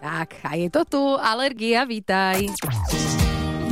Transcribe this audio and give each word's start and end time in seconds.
Tak, 0.00 0.28
a 0.44 0.56
je 0.56 0.68
to 0.72 0.82
tu. 0.88 1.02
Alergia, 1.20 1.84
vítaj. 1.84 2.46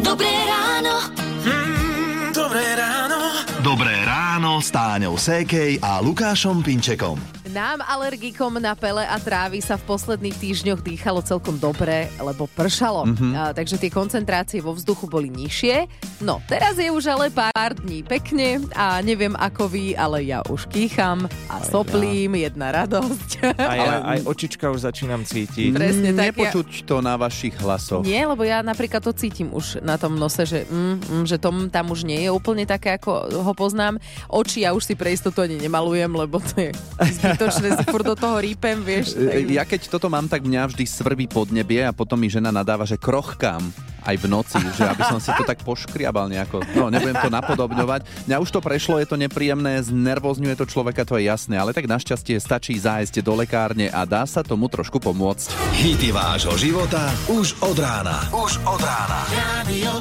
Dobré 0.02 0.28
ráno. 0.44 1.08
Mm, 1.46 2.36
dobré 2.36 2.66
ráno. 2.76 3.18
Dobré 3.64 3.96
ráno 4.04 4.60
s 4.60 4.68
Táňou 4.68 5.16
Sékej 5.16 5.80
a 5.80 6.04
Lukášom 6.04 6.60
Pinčekom. 6.60 7.37
Nám, 7.48 7.80
alergikom 7.80 8.60
na 8.60 8.76
pele 8.76 9.08
a 9.08 9.16
trávy, 9.16 9.64
sa 9.64 9.80
v 9.80 9.88
posledných 9.88 10.36
týždňoch 10.36 10.84
dýchalo 10.84 11.24
celkom 11.24 11.56
dobre, 11.56 12.12
lebo 12.20 12.44
pršalo. 12.44 13.08
Mm-hmm. 13.08 13.32
A, 13.32 13.42
takže 13.56 13.80
tie 13.80 13.88
koncentrácie 13.88 14.60
vo 14.60 14.76
vzduchu 14.76 15.08
boli 15.08 15.32
nižšie. 15.32 15.88
No, 16.20 16.44
teraz 16.44 16.76
je 16.76 16.92
už 16.92 17.08
ale 17.08 17.32
pár 17.32 17.72
dní 17.72 18.04
pekne 18.04 18.60
a 18.76 19.00
neviem 19.00 19.32
ako 19.32 19.64
vy, 19.64 19.96
ale 19.96 20.28
ja 20.28 20.44
už 20.44 20.68
kýcham 20.68 21.24
a 21.48 21.64
aj 21.64 21.72
soplím, 21.72 22.36
ja. 22.36 22.52
jedna 22.52 22.68
radosť. 22.84 23.30
A 23.56 23.72
ja 23.80 23.92
aj 24.12 24.18
očička 24.28 24.68
už 24.68 24.84
začínam 24.84 25.24
cítiť. 25.24 25.72
Presne 25.72 26.12
tak. 26.12 26.36
Nepočuť 26.36 26.68
ja... 26.68 26.84
to 26.84 26.96
na 27.00 27.16
vašich 27.16 27.56
hlasoch. 27.64 28.04
Nie, 28.04 28.28
lebo 28.28 28.44
ja 28.44 28.60
napríklad 28.60 29.00
to 29.00 29.16
cítim 29.16 29.56
už 29.56 29.80
na 29.80 29.96
tom 29.96 30.20
nose, 30.20 30.44
že, 30.44 30.68
mm, 30.68 30.96
mm, 31.00 31.24
že 31.24 31.40
tom 31.40 31.72
tam 31.72 31.96
už 31.96 32.04
nie 32.04 32.28
je 32.28 32.30
úplne 32.30 32.68
také, 32.68 33.00
ako 33.00 33.40
ho 33.40 33.52
poznám. 33.56 33.96
Oči 34.28 34.68
ja 34.68 34.76
už 34.76 34.84
si 34.84 34.92
pre 34.92 35.16
istotu 35.16 35.40
ani 35.40 35.56
nemalujem, 35.56 36.12
lebo 36.12 36.44
to 36.44 36.68
je 36.68 36.70
zbytočné, 37.38 37.68
si 37.78 37.84
furt 37.86 38.02
do 38.02 38.18
toho 38.18 38.42
rýpem, 38.42 38.82
vieš. 38.82 39.14
Tak... 39.14 39.46
Ja 39.46 39.62
keď 39.62 39.80
toto 39.86 40.10
mám, 40.10 40.26
tak 40.26 40.42
mňa 40.42 40.74
vždy 40.74 40.84
svrbí 40.84 41.30
podnebie 41.30 41.86
a 41.86 41.94
potom 41.94 42.18
mi 42.18 42.26
žena 42.26 42.50
nadáva, 42.50 42.82
že 42.82 42.98
krochkám 42.98 43.62
aj 44.02 44.16
v 44.18 44.26
noci, 44.26 44.58
že 44.74 44.88
aby 44.88 45.04
som 45.06 45.20
si 45.22 45.30
to 45.36 45.44
tak 45.46 45.62
poškriabal 45.62 46.26
nejako. 46.32 46.64
No, 46.74 46.88
nebudem 46.88 47.18
to 47.20 47.30
napodobňovať. 47.30 48.26
Mňa 48.26 48.36
už 48.40 48.50
to 48.50 48.60
prešlo, 48.64 48.98
je 48.98 49.06
to 49.06 49.20
nepríjemné, 49.20 49.78
znervozňuje 49.84 50.54
to 50.58 50.66
človeka, 50.66 51.04
to 51.04 51.20
je 51.20 51.28
jasné, 51.28 51.60
ale 51.60 51.76
tak 51.76 51.86
našťastie 51.86 52.40
stačí 52.40 52.74
zájsť 52.74 53.20
do 53.20 53.36
lekárne 53.36 53.92
a 53.92 54.02
dá 54.08 54.24
sa 54.24 54.40
tomu 54.42 54.66
trošku 54.66 54.98
pomôcť. 54.98 55.52
Hity 55.78 56.10
vášho 56.10 56.56
života 56.56 57.12
už 57.28 57.54
od 57.62 57.76
rána. 57.78 58.16
Už 58.32 58.58
od 58.64 58.80
rána. 58.80 59.20
Radio 59.60 59.92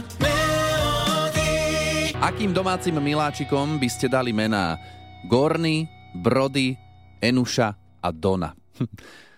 Akým 2.18 2.50
domácim 2.50 2.98
miláčikom 2.98 3.78
by 3.78 3.90
ste 3.92 4.10
dali 4.10 4.34
mená 4.34 4.82
Gorny, 5.30 5.86
Brody, 6.18 6.87
Enuša 7.22 7.68
a 8.02 8.10
Dona. 8.14 8.54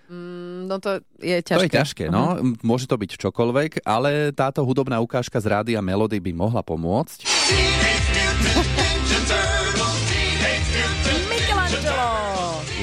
Mm, 0.10 0.66
no 0.66 0.82
to 0.82 1.06
je 1.22 1.38
ťažké. 1.38 1.54
To 1.54 1.66
je 1.70 1.78
ťažké, 1.78 2.06
no. 2.10 2.34
Uh-huh. 2.34 2.58
Môže 2.66 2.90
to 2.90 2.98
byť 2.98 3.30
čokoľvek, 3.30 3.86
ale 3.86 4.34
táto 4.34 4.66
hudobná 4.66 4.98
ukážka 4.98 5.38
z 5.38 5.54
rádia 5.54 5.80
Melody 5.86 6.18
by 6.18 6.34
mohla 6.34 6.66
pomôcť. 6.66 7.30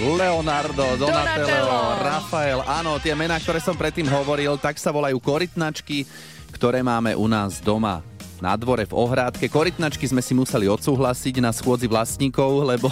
Leonardo, 0.07 0.87
Donatello, 0.95 1.03
Donatello, 1.03 1.79
Rafael, 1.99 2.61
áno, 2.63 3.03
tie 3.03 3.19
mená, 3.19 3.43
ktoré 3.43 3.59
som 3.59 3.75
predtým 3.75 4.07
hovoril, 4.07 4.55
tak 4.55 4.79
sa 4.79 4.95
volajú 4.95 5.19
korytnačky, 5.19 6.07
ktoré 6.55 6.87
máme 6.87 7.19
u 7.19 7.27
nás 7.27 7.59
doma 7.59 8.07
na 8.43 8.59
dvore 8.59 8.85
v 8.85 8.93
ohrádke. 8.93 9.47
Korytnačky 9.47 10.05
sme 10.11 10.21
si 10.21 10.35
museli 10.35 10.67
odsúhlasiť 10.67 11.39
na 11.39 11.55
schôdzi 11.55 11.87
vlastníkov, 11.87 12.67
lebo 12.67 12.91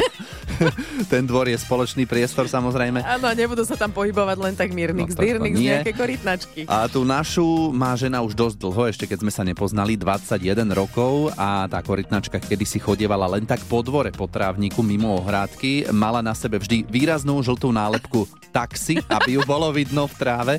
ten 1.13 1.27
dvor 1.27 1.51
je 1.51 1.59
spoločný 1.59 2.07
priestor 2.07 2.47
samozrejme. 2.47 3.03
Áno, 3.03 3.27
nebudú 3.35 3.67
sa 3.67 3.75
tam 3.75 3.91
pohybovať 3.91 4.37
len 4.39 4.55
tak 4.55 4.71
mírnik, 4.71 5.11
no, 5.11 5.17
zdyrnik 5.19 5.53
z 5.59 5.61
nejaké 5.61 5.93
korytnačky. 5.93 6.61
A 6.71 6.87
tú 6.87 7.03
našu 7.03 7.75
má 7.75 7.93
žena 7.99 8.23
už 8.23 8.39
dosť 8.39 8.57
dlho, 8.63 8.83
ešte 8.89 9.05
keď 9.11 9.19
sme 9.27 9.33
sa 9.35 9.43
nepoznali, 9.43 9.99
21 9.99 10.71
rokov 10.73 11.35
a 11.35 11.67
tá 11.67 11.83
korytnačka 11.83 12.39
kedy 12.39 12.65
si 12.69 12.79
chodievala 12.79 13.27
len 13.27 13.49
tak 13.49 13.61
po 13.67 13.81
dvore, 13.81 14.13
po 14.13 14.29
trávniku, 14.29 14.85
mimo 14.85 15.17
ohrádky. 15.19 15.91
Mala 15.91 16.21
na 16.21 16.37
sebe 16.37 16.61
vždy 16.61 16.85
výraznú 16.87 17.41
žltú 17.41 17.73
nálepku 17.73 18.29
taxi, 18.55 19.01
aby 19.11 19.41
ju 19.41 19.43
bolo 19.43 19.73
vidno 19.75 20.07
v 20.07 20.15
tráve. 20.15 20.55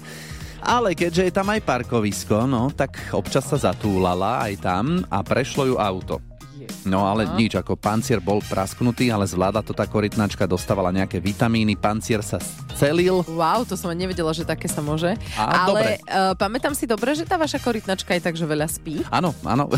Ale 0.66 0.97
keďže 0.97 1.30
je 1.30 1.33
tam 1.33 1.53
aj 1.53 1.61
parkovisko, 1.61 2.49
no, 2.49 2.73
tak 2.73 2.97
občas 3.13 3.45
sa 3.45 3.69
zatúlala 3.69 4.41
aj 4.49 4.53
tam 4.66 5.05
a 5.13 5.21
prešlo 5.21 5.69
ju 5.69 5.75
auto. 5.77 6.17
No 6.85 7.05
ale 7.05 7.30
nič, 7.37 7.58
ako 7.58 7.77
pancier 7.77 8.21
bol 8.21 8.42
prasknutý, 8.42 9.09
ale 9.14 9.30
zvláda 9.30 9.61
to 9.61 9.73
tá 9.73 9.86
korytnačka, 9.86 10.49
dostávala 10.49 10.89
nejaké 10.89 11.21
vitamíny, 11.21 11.77
pancier 11.77 12.26
sa 12.26 12.42
celil. 12.77 13.21
Wow, 13.30 13.65
to 13.65 13.77
som 13.77 13.93
ani 13.93 14.09
nevedela, 14.09 14.33
že 14.33 14.45
také 14.45 14.65
sa 14.65 14.81
môže. 14.81 15.14
A, 15.37 15.65
ale 15.65 15.70
dobre. 15.70 15.92
Uh, 16.09 16.33
pamätám 16.37 16.73
si 16.73 16.89
dobre, 16.89 17.14
že 17.14 17.26
tá 17.26 17.37
vaša 17.37 17.61
korytnačka 17.61 18.17
je 18.17 18.21
tak, 18.21 18.36
že 18.37 18.45
veľa 18.45 18.67
spí? 18.70 19.05
Áno, 19.14 19.33
áno. 19.45 19.70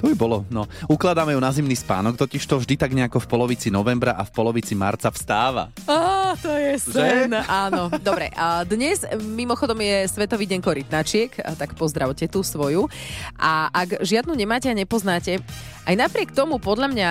To 0.00 0.08
by 0.08 0.16
bolo, 0.16 0.48
no. 0.48 0.64
Ukladáme 0.88 1.36
ju 1.36 1.40
na 1.44 1.52
zimný 1.52 1.76
spánok, 1.76 2.16
totiž 2.16 2.40
to 2.48 2.56
vždy 2.56 2.72
tak 2.80 2.96
nejako 2.96 3.20
v 3.20 3.36
polovici 3.36 3.68
novembra 3.68 4.16
a 4.16 4.24
v 4.24 4.32
polovici 4.32 4.72
marca 4.72 5.12
vstáva. 5.12 5.68
Á, 5.84 5.92
to 6.40 6.50
je 6.56 6.72
sen. 6.80 7.30
Že? 7.30 7.44
Áno, 7.46 7.92
dobre. 8.00 8.32
A 8.32 8.64
dnes 8.64 9.04
mimochodom 9.20 9.76
je 9.78 10.08
Svetový 10.08 10.48
deň 10.48 10.60
korytnačiek, 10.64 11.30
tak 11.60 11.76
pozdravte 11.76 12.26
tú 12.26 12.40
svoju. 12.40 12.88
A 13.36 13.68
ak 13.70 14.00
žiadnu 14.00 14.32
nemáte 14.32 14.72
a 14.72 14.74
nepoznáte, 14.74 15.44
aj 15.84 15.94
napriek 15.94 16.32
tomu 16.32 16.56
podľa 16.56 16.88
mňa 16.90 17.08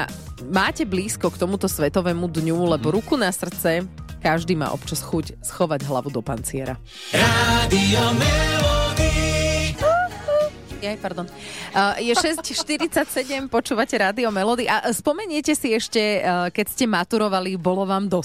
máte 0.50 0.84
blízko 0.84 1.30
k 1.30 1.40
tomuto 1.40 1.70
Svetovému 1.70 2.26
dňu, 2.26 2.58
lebo 2.78 2.90
mhm. 2.90 2.96
ruku 3.00 3.14
na 3.16 3.30
srdce 3.30 3.86
každý 4.20 4.58
má 4.60 4.76
občas 4.76 5.00
chuť 5.00 5.40
schovať 5.40 5.88
hlavu 5.88 6.12
do 6.12 6.20
panciera. 6.20 6.76
Rádio 7.16 8.04
Jaj, 10.80 10.96
pardon. 11.04 11.28
Uh, 11.76 12.00
je 12.00 12.16
6.47, 12.16 13.52
počúvate 13.52 14.00
Rádio 14.00 14.32
Melody. 14.32 14.64
A 14.64 14.88
spomeniete 14.96 15.52
si 15.52 15.76
ešte, 15.76 16.24
uh, 16.24 16.48
keď 16.48 16.66
ste 16.72 16.88
maturovali, 16.88 17.60
bolo 17.60 17.84
vám 17.84 18.08
do 18.08 18.24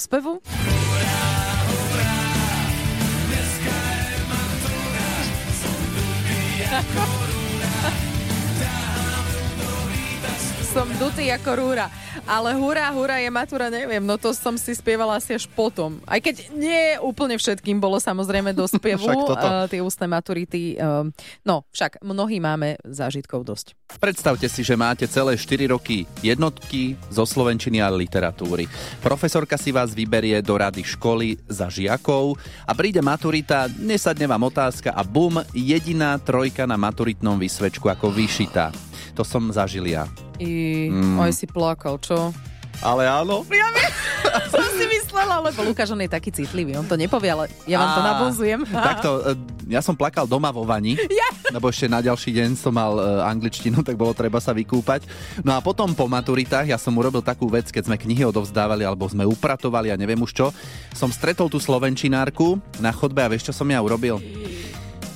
Som 10.75 10.91
dutý 10.99 11.31
ako 11.31 11.51
rúra. 11.55 11.87
Ale 12.23 12.55
hurá, 12.55 12.89
hurá 12.95 13.19
je 13.19 13.31
matúra, 13.31 13.67
neviem, 13.69 14.03
no 14.03 14.15
to 14.15 14.31
som 14.31 14.55
si 14.55 14.73
spievala 14.73 15.19
asi 15.19 15.35
až 15.35 15.51
potom. 15.51 15.99
Aj 16.07 16.23
keď 16.23 16.55
nie 16.55 16.95
úplne 17.03 17.35
všetkým 17.35 17.83
bolo 17.83 17.99
samozrejme 17.99 18.55
do 18.55 18.65
spievu 18.79 19.05
uh, 19.05 19.67
tie 19.67 19.83
ústne 19.83 20.07
maturity. 20.07 20.79
Uh, 20.79 21.11
no, 21.43 21.67
však 21.75 22.01
mnohí 22.01 22.39
máme 22.39 22.79
zážitkov 22.87 23.45
dosť. 23.45 23.75
Predstavte 23.99 24.47
si, 24.47 24.63
že 24.63 24.79
máte 24.79 25.07
celé 25.11 25.37
4 25.39 25.75
roky 25.75 26.09
jednotky 26.23 26.99
zo 27.11 27.27
slovenčiny 27.27 27.83
a 27.83 27.91
literatúry. 27.93 28.67
Profesorka 29.03 29.59
si 29.61 29.71
vás 29.71 29.93
vyberie 29.93 30.41
do 30.41 30.55
rady 30.59 30.83
školy 30.83 31.39
za 31.47 31.71
žiakov 31.71 32.39
a 32.67 32.73
príde 32.73 33.03
maturita, 33.05 33.67
nesadne 33.79 34.27
vám 34.27 34.49
otázka 34.49 34.95
a 34.95 35.03
bum, 35.07 35.43
jediná 35.55 36.17
trojka 36.19 36.67
na 36.67 36.81
maturitnom 36.81 37.39
vysvečku 37.39 37.87
ako 37.91 38.11
vyšitá. 38.11 38.75
To 39.15 39.23
som 39.23 39.47
zažil 39.55 39.87
ja. 39.87 40.11
I 40.43 40.89
mm. 40.91 41.19
aj 41.21 41.33
si 41.35 41.47
plakal, 41.47 41.99
čo? 42.03 42.35
Ale 42.83 43.07
áno. 43.07 43.47
Ja 43.53 43.69
viem, 43.71 43.93
som 44.53 44.67
si 44.75 44.85
myslela, 44.91 45.39
lebo 45.47 45.63
Lukáš 45.63 45.95
on 45.95 46.03
je 46.03 46.11
taký 46.11 46.35
citlivý, 46.35 46.75
on 46.75 46.89
to 46.89 46.99
nepovie, 46.99 47.31
ale 47.31 47.47
ja 47.69 47.79
vám 47.79 47.91
to 47.95 48.03
nabúzujem. 48.03 48.61
Takto, 48.91 49.11
e, 49.23 49.33
ja 49.71 49.79
som 49.85 49.95
plakal 49.95 50.27
doma 50.27 50.51
vo 50.51 50.67
vani, 50.67 50.99
ja. 51.23 51.29
lebo 51.55 51.71
ešte 51.71 51.87
na 51.87 52.03
ďalší 52.03 52.35
deň 52.35 52.49
som 52.59 52.75
mal 52.75 52.99
e, 52.99 53.03
angličtinu, 53.31 53.87
tak 53.87 53.95
bolo 53.95 54.11
treba 54.17 54.43
sa 54.43 54.51
vykúpať. 54.51 55.07
No 55.47 55.55
a 55.55 55.63
potom 55.63 55.95
po 55.95 56.11
maturitách 56.11 56.67
ja 56.67 56.79
som 56.81 56.97
urobil 56.99 57.23
takú 57.23 57.47
vec, 57.47 57.71
keď 57.71 57.87
sme 57.87 58.01
knihy 58.01 58.27
odovzdávali 58.27 58.83
alebo 58.83 59.07
sme 59.07 59.23
upratovali 59.23 59.95
a 59.95 60.01
neviem 60.01 60.19
už 60.19 60.35
čo, 60.35 60.47
som 60.91 61.13
stretol 61.15 61.47
tú 61.47 61.63
slovenčinárku 61.63 62.59
na 62.83 62.91
chodbe 62.91 63.23
a 63.23 63.31
vieš, 63.31 63.53
čo 63.53 63.55
som 63.55 63.69
ja 63.71 63.79
urobil? 63.79 64.19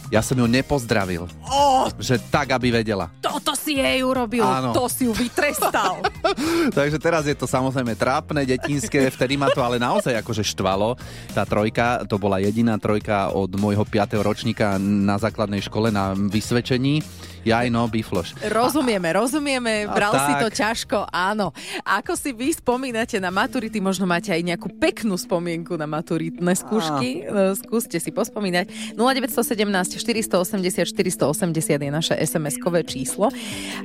Ja 0.09 0.25
som 0.25 0.41
ju 0.41 0.49
nepozdravil. 0.49 1.29
Oh, 1.45 1.93
že 2.01 2.17
tak, 2.33 2.57
aby 2.57 2.73
vedela. 2.73 3.13
Toto 3.21 3.53
si 3.53 3.77
jej 3.77 4.01
urobil, 4.01 4.41
Áno. 4.41 4.73
to 4.73 4.89
si 4.89 5.05
ju 5.05 5.13
vytrestal. 5.13 6.01
Takže 6.79 6.97
teraz 6.97 7.29
je 7.29 7.37
to 7.37 7.45
samozrejme 7.45 7.93
trápne, 7.93 8.49
detinské, 8.49 9.05
vtedy 9.13 9.37
ma 9.37 9.53
to 9.53 9.61
ale 9.61 9.77
naozaj 9.77 10.17
akože 10.17 10.41
štvalo. 10.57 10.97
Tá 11.37 11.45
trojka, 11.45 12.09
to 12.09 12.17
bola 12.17 12.41
jediná 12.41 12.81
trojka 12.81 13.29
od 13.37 13.53
môjho 13.61 13.85
5. 13.85 14.17
ročníka 14.25 14.81
na 14.81 15.21
základnej 15.21 15.61
škole 15.61 15.93
na 15.93 16.17
vysvedčení. 16.17 17.05
Jaj, 17.47 17.71
no, 17.73 17.87
bifloš. 17.89 18.35
Rozumieme, 18.51 19.09
rozumieme, 19.15 19.89
bral 19.89 20.13
si 20.13 20.33
to 20.37 20.49
ťažko, 20.53 21.09
áno. 21.09 21.55
Ako 21.87 22.13
si 22.19 22.35
vy 22.35 22.53
spomínate 22.53 23.17
na 23.23 23.33
maturity, 23.33 23.81
možno 23.81 24.05
máte 24.05 24.35
aj 24.35 24.43
nejakú 24.43 24.69
peknú 24.77 25.17
spomienku 25.17 25.79
na 25.79 25.89
maturitné 25.89 26.53
skúšky, 26.59 27.25
a. 27.25 27.55
Skúste 27.57 27.97
si 28.03 28.11
pospomínať. 28.13 28.97
0917 28.99 29.98
480 29.99 30.89
480 30.89 31.83
je 31.83 31.91
naše 31.91 32.15
SMS-kové 32.15 32.87
číslo. 32.87 33.29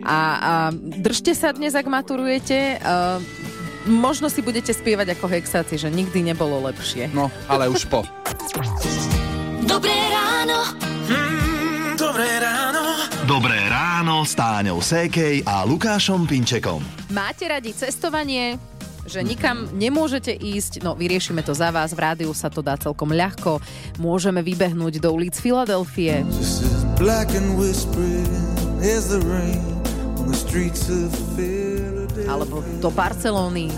A, 0.05 0.17
a 0.37 0.53
držte 0.77 1.33
sa 1.33 1.51
dnes, 1.51 1.73
ak 1.73 1.89
maturujete. 1.89 2.77
A, 2.79 3.17
e, 3.17 3.63
možno 3.89 4.31
si 4.31 4.39
budete 4.39 4.71
spievať 4.71 5.17
ako 5.19 5.25
hexáci, 5.27 5.75
že 5.75 5.91
nikdy 5.91 6.23
nebolo 6.23 6.63
lepšie. 6.69 7.11
No, 7.11 7.27
ale 7.51 7.67
už 7.67 7.89
po. 7.91 8.07
Dobré 9.63 9.95
ráno. 10.11 10.77
Mm, 11.09 11.99
dobré 11.99 12.29
ráno. 12.39 12.83
Dobré 13.23 13.55
ráno 13.71 14.27
s 14.27 14.35
Táňou 14.35 14.83
Sékej 14.83 15.47
a 15.47 15.63
Lukášom 15.63 16.27
Pinčekom. 16.27 16.83
Máte 17.15 17.47
radi 17.47 17.71
cestovanie? 17.71 18.72
Že 19.03 19.19
nikam 19.23 19.67
nemôžete 19.75 20.31
ísť, 20.31 20.83
no 20.83 20.95
vyriešime 20.95 21.43
to 21.43 21.51
za 21.51 21.69
vás, 21.69 21.91
v 21.91 22.03
rádiu 22.03 22.31
sa 22.31 22.47
to 22.47 22.63
dá 22.63 22.79
celkom 22.79 23.11
ľahko. 23.11 23.59
Môžeme 23.99 24.39
vybehnúť 24.39 24.99
do 25.03 25.09
ulic 25.11 25.35
Filadelfie. 25.35 26.23
Alebo 32.27 32.63
do 32.79 32.89
Barcelóny. 32.91 33.71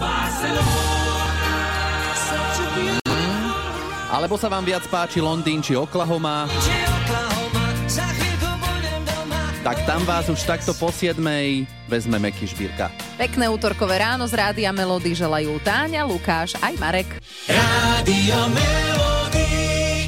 Alebo 4.16 4.36
sa 4.40 4.48
vám 4.48 4.64
viac 4.64 4.86
páči 4.88 5.20
Londýn 5.20 5.60
či 5.60 5.76
Oklahoma, 5.76 6.48
tak 9.66 9.82
tam 9.90 10.06
vás 10.06 10.30
už 10.30 10.40
takto 10.46 10.78
po 10.78 10.94
7. 10.94 11.18
vezme 11.90 12.18
Meky 12.22 12.46
Šbírka. 12.46 13.05
Pekné 13.16 13.48
útorkové 13.48 14.04
ráno 14.04 14.28
z 14.28 14.36
Rádia 14.36 14.76
Melody 14.76 15.16
želajú 15.16 15.56
Táňa, 15.64 16.04
Lukáš 16.04 16.60
aj 16.60 16.76
Marek. 16.76 17.10
Rádio 17.48 18.40
Melody. 18.52 19.05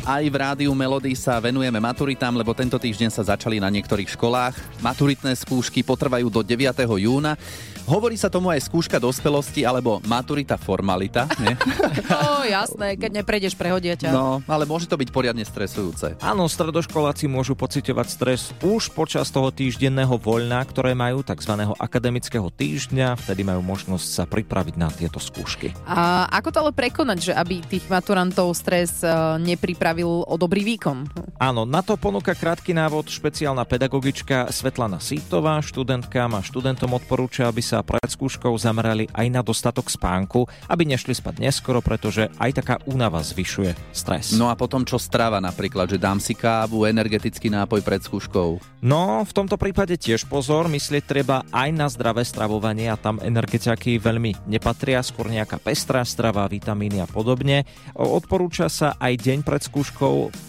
Aj 0.08 0.24
v 0.24 0.40
rádiu 0.40 0.72
Melody 0.72 1.12
sa 1.20 1.36
venujeme 1.36 1.84
maturitám, 1.84 2.32
lebo 2.32 2.56
tento 2.56 2.80
týždeň 2.80 3.12
sa 3.12 3.28
začali 3.28 3.60
na 3.60 3.68
niektorých 3.68 4.16
školách. 4.16 4.56
Maturitné 4.80 5.36
skúšky 5.36 5.84
potrvajú 5.84 6.32
do 6.32 6.40
9. 6.48 6.64
júna. 6.96 7.36
Hovorí 7.88 8.20
sa 8.20 8.32
tomu 8.32 8.48
aj 8.48 8.68
skúška 8.68 9.00
dospelosti 9.00 9.68
alebo 9.68 10.04
maturita 10.08 10.56
formalita. 10.56 11.28
Nie? 11.44 11.60
No 12.08 12.48
jasné, 12.48 12.96
keď 12.96 13.20
neprejdeš, 13.20 13.54
prehodia 13.60 14.00
ťa. 14.00 14.16
No, 14.16 14.40
ale 14.48 14.64
môže 14.64 14.88
to 14.88 14.96
byť 14.96 15.12
poriadne 15.12 15.44
stresujúce. 15.44 16.16
Áno, 16.24 16.48
stredoškoláci 16.48 17.28
môžu 17.28 17.58
pociťovať 17.60 18.08
stres 18.08 18.42
už 18.64 18.96
počas 18.96 19.28
toho 19.28 19.52
týždenného 19.52 20.16
voľna, 20.16 20.64
ktoré 20.64 20.96
majú 20.96 21.20
tzv. 21.20 21.68
akademického 21.76 22.48
týždňa, 22.48 23.20
vtedy 23.20 23.44
majú 23.44 23.60
možnosť 23.60 24.08
sa 24.08 24.24
pripraviť 24.24 24.76
na 24.80 24.88
tieto 24.88 25.20
skúšky. 25.20 25.76
A 25.84 26.32
ako 26.32 26.50
to 26.54 26.58
ale 26.64 26.72
prekonať, 26.72 27.18
že 27.20 27.34
aby 27.36 27.60
tých 27.60 27.84
maturantov 27.92 28.56
stres 28.56 29.04
e, 29.04 29.12
nepripravil 29.98 30.30
o 30.30 30.36
dobrý 30.38 30.62
výkon? 30.62 31.10
Áno, 31.42 31.66
na 31.66 31.82
to 31.82 31.98
ponúka 31.98 32.38
krátky 32.38 32.74
návod 32.74 33.10
špeciálna 33.10 33.66
pedagogička 33.66 34.50
Svetlana 34.54 35.02
Sítová. 35.02 35.58
Študentkám 35.62 36.38
a 36.38 36.46
študentom 36.46 36.94
odporúča, 36.94 37.50
aby 37.50 37.62
sa 37.66 37.82
pred 37.82 38.06
skúškou 38.06 38.54
zamerali 38.58 39.10
aj 39.14 39.28
na 39.30 39.42
dostatok 39.42 39.90
spánku, 39.90 40.46
aby 40.70 40.86
nešli 40.86 41.18
spať 41.18 41.42
neskoro, 41.42 41.82
pretože 41.82 42.30
aj 42.38 42.62
taká 42.62 42.76
únava 42.86 43.22
zvyšuje 43.26 43.74
stres. 43.94 44.38
No 44.38 44.50
a 44.50 44.58
potom 44.58 44.86
čo 44.86 45.02
strava 45.02 45.42
napríklad, 45.42 45.90
že 45.90 46.02
dám 46.02 46.22
si 46.22 46.38
kávu, 46.38 46.86
energetický 46.86 47.50
nápoj 47.50 47.82
pred 47.82 48.02
skúškou. 48.02 48.62
No, 48.86 49.26
v 49.26 49.34
tomto 49.34 49.58
prípade 49.58 49.98
tiež 49.98 50.30
pozor, 50.30 50.70
myslieť 50.70 51.04
treba 51.06 51.42
aj 51.50 51.70
na 51.74 51.90
zdravé 51.90 52.22
stravovanie 52.22 52.94
a 52.94 52.98
tam 52.98 53.18
energetiaky 53.18 53.98
veľmi 53.98 54.46
nepatria, 54.46 55.02
skôr 55.02 55.30
nejaká 55.30 55.58
pestrá 55.58 56.06
strava, 56.06 56.46
vitamíny 56.46 57.02
a 57.02 57.08
podobne. 57.10 57.66
Odporúča 57.98 58.70
sa 58.70 58.94
aj 59.02 59.18
deň 59.18 59.40
pred 59.42 59.62
skúškou, 59.66 59.87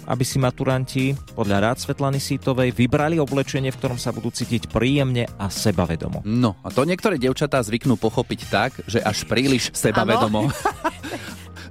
aby 0.09 0.25
si 0.25 0.41
maturanti 0.41 1.15
podľa 1.37 1.71
rád 1.71 1.77
Svetlany 1.79 2.19
Sítovej 2.19 2.75
vybrali 2.75 3.21
oblečenie, 3.21 3.71
v 3.71 3.79
ktorom 3.79 3.99
sa 4.01 4.11
budú 4.11 4.33
cítiť 4.33 4.73
príjemne 4.73 5.29
a 5.39 5.47
sebavedomo. 5.47 6.25
No 6.27 6.59
a 6.65 6.73
to 6.73 6.83
niektoré 6.89 7.21
devčatá 7.21 7.63
zvyknú 7.63 7.95
pochopiť 8.01 8.41
tak, 8.51 8.71
že 8.89 8.99
až 8.99 9.29
príliš 9.29 9.71
sebavedomo. 9.77 10.49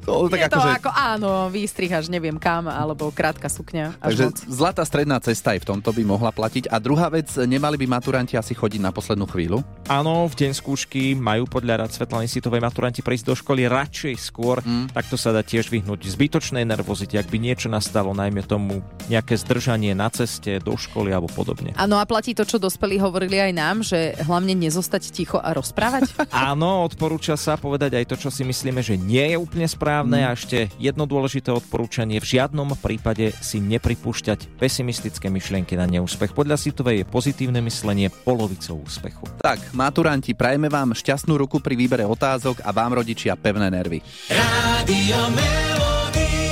to, 0.07 0.31
Tak 0.31 0.39
je 0.39 0.47
to 0.47 0.59
akože- 0.63 0.75
ako 0.79 0.91
áno, 0.95 1.31
výstrih 1.51 1.91
až 1.91 2.07
neviem 2.07 2.39
kam, 2.39 2.71
alebo 2.71 3.11
krátka 3.11 3.51
sukňa. 3.51 3.99
Až 3.99 4.15
Takže 4.15 4.23
moc. 4.31 4.37
zlatá 4.47 4.83
stredná 4.87 5.19
cesta 5.19 5.51
aj 5.51 5.67
v 5.67 5.75
tomto 5.75 5.91
by 5.91 6.03
mohla 6.07 6.31
platiť. 6.31 6.71
A 6.71 6.79
druhá 6.79 7.11
vec, 7.11 7.27
nemali 7.35 7.75
by 7.75 7.85
maturanti 7.91 8.39
asi 8.39 8.55
chodiť 8.55 8.79
na 8.79 8.95
poslednú 8.95 9.27
chvíľu? 9.27 9.67
Áno, 9.91 10.23
v 10.31 10.35
deň 10.47 10.51
skúšky 10.55 11.11
majú 11.11 11.43
podľa 11.43 11.83
rád 11.83 11.91
Svetlany 11.91 12.31
Sítovej 12.31 12.63
maturanti 12.63 13.03
prísť 13.03 13.25
do 13.27 13.35
školy 13.35 13.67
radšej 13.67 14.15
skôr, 14.15 14.63
mm. 14.63 14.95
tak 14.95 15.11
to 15.11 15.19
sa 15.19 15.35
dá 15.35 15.43
tiež 15.43 15.67
vyhnúť 15.67 16.07
zbytočnej 16.07 16.63
nervozite, 16.63 17.19
ak 17.19 17.27
by 17.27 17.37
niečo 17.43 17.67
nastalo, 17.67 18.15
najmä 18.15 18.47
tomu 18.47 18.79
nejaké 19.11 19.35
zdržanie 19.35 19.91
na 19.91 20.07
ceste 20.07 20.63
do 20.63 20.79
školy 20.79 21.11
alebo 21.11 21.27
podobne. 21.27 21.75
Áno 21.75 21.99
a 21.99 22.07
platí 22.07 22.31
to, 22.31 22.47
čo 22.47 22.55
dospelí 22.55 22.95
hovorili 23.03 23.43
aj 23.43 23.51
nám, 23.51 23.75
že 23.83 24.15
hlavne 24.23 24.55
nezostať 24.55 25.03
ticho 25.11 25.37
a 25.41 25.51
rozprávať. 25.51 26.15
Áno, 26.31 26.87
odporúča 26.87 27.35
sa 27.35 27.59
povedať 27.59 27.99
aj 27.99 28.05
to, 28.07 28.15
čo 28.15 28.29
si 28.31 28.47
myslíme, 28.47 28.79
že 28.79 28.95
nie 28.95 29.35
je 29.35 29.37
úplne 29.39 29.67
správne 29.67 29.96
a 30.03 30.35
ešte 30.35 30.67
jedno 30.77 31.07
dôležité 31.07 31.49
odporúčanie, 31.53 32.21
v 32.21 32.37
žiadnom 32.37 32.75
prípade 32.77 33.31
si 33.39 33.57
nepripúšťať 33.63 34.59
pesimistické 34.59 35.31
myšlienky 35.31 35.73
na 35.79 35.87
neúspech. 35.87 36.35
Podľa 36.35 36.59
Sítovej 36.59 37.01
je 37.01 37.05
pozitívne 37.07 37.63
myslenie 37.63 38.11
polovicou 38.11 38.83
úspechu. 38.83 39.25
Tak, 39.39 39.73
maturanti, 39.73 40.35
prajeme 40.35 40.67
vám 40.67 40.97
šťastnú 40.97 41.37
ruku 41.37 41.63
pri 41.63 41.79
výbere 41.79 42.03
otázok 42.03 42.65
a 42.65 42.73
vám 42.73 42.99
rodičia 42.99 43.37
pevné 43.39 43.71
nervy. 43.71 44.03
Rádio 44.27 45.19
Melody. 45.31 46.46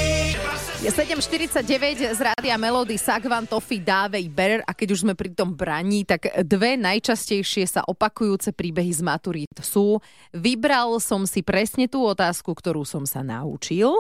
Je 0.86 0.94
7.49 0.94 2.14
z 2.14 2.20
Rádia 2.22 2.62
Melody 2.62 3.02
Sagvan, 3.02 3.50
Toffee, 3.50 3.82
Dávej, 3.82 4.30
Bear 4.30 4.62
a 4.70 4.72
keď 4.78 4.94
už 4.94 5.02
sme 5.02 5.18
pri 5.18 5.34
tom 5.34 5.58
braní, 5.58 6.06
tak 6.06 6.30
dve 6.46 6.78
najčastejšie 6.78 7.66
sa 7.66 7.82
opakujúce 7.90 8.54
príbehy 8.54 8.94
z 8.94 9.02
maturít 9.02 9.58
sú. 9.66 9.98
Vybral 10.30 11.02
som 11.02 11.26
si 11.26 11.42
presne 11.42 11.90
tú 11.90 12.06
otázku, 12.06 12.54
ktorú 12.54 12.86
som 12.86 13.10
sa 13.10 13.26
naučil. 13.26 13.98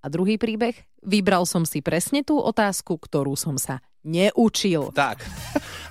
A 0.00 0.08
druhý 0.08 0.40
príbeh? 0.40 0.88
Vybral 1.04 1.44
som 1.44 1.68
si 1.68 1.84
presne 1.84 2.24
tú 2.24 2.40
otázku, 2.40 2.96
ktorú 2.96 3.36
som 3.36 3.60
sa 3.60 3.84
neučil. 4.04 4.92
Tak. 4.92 5.24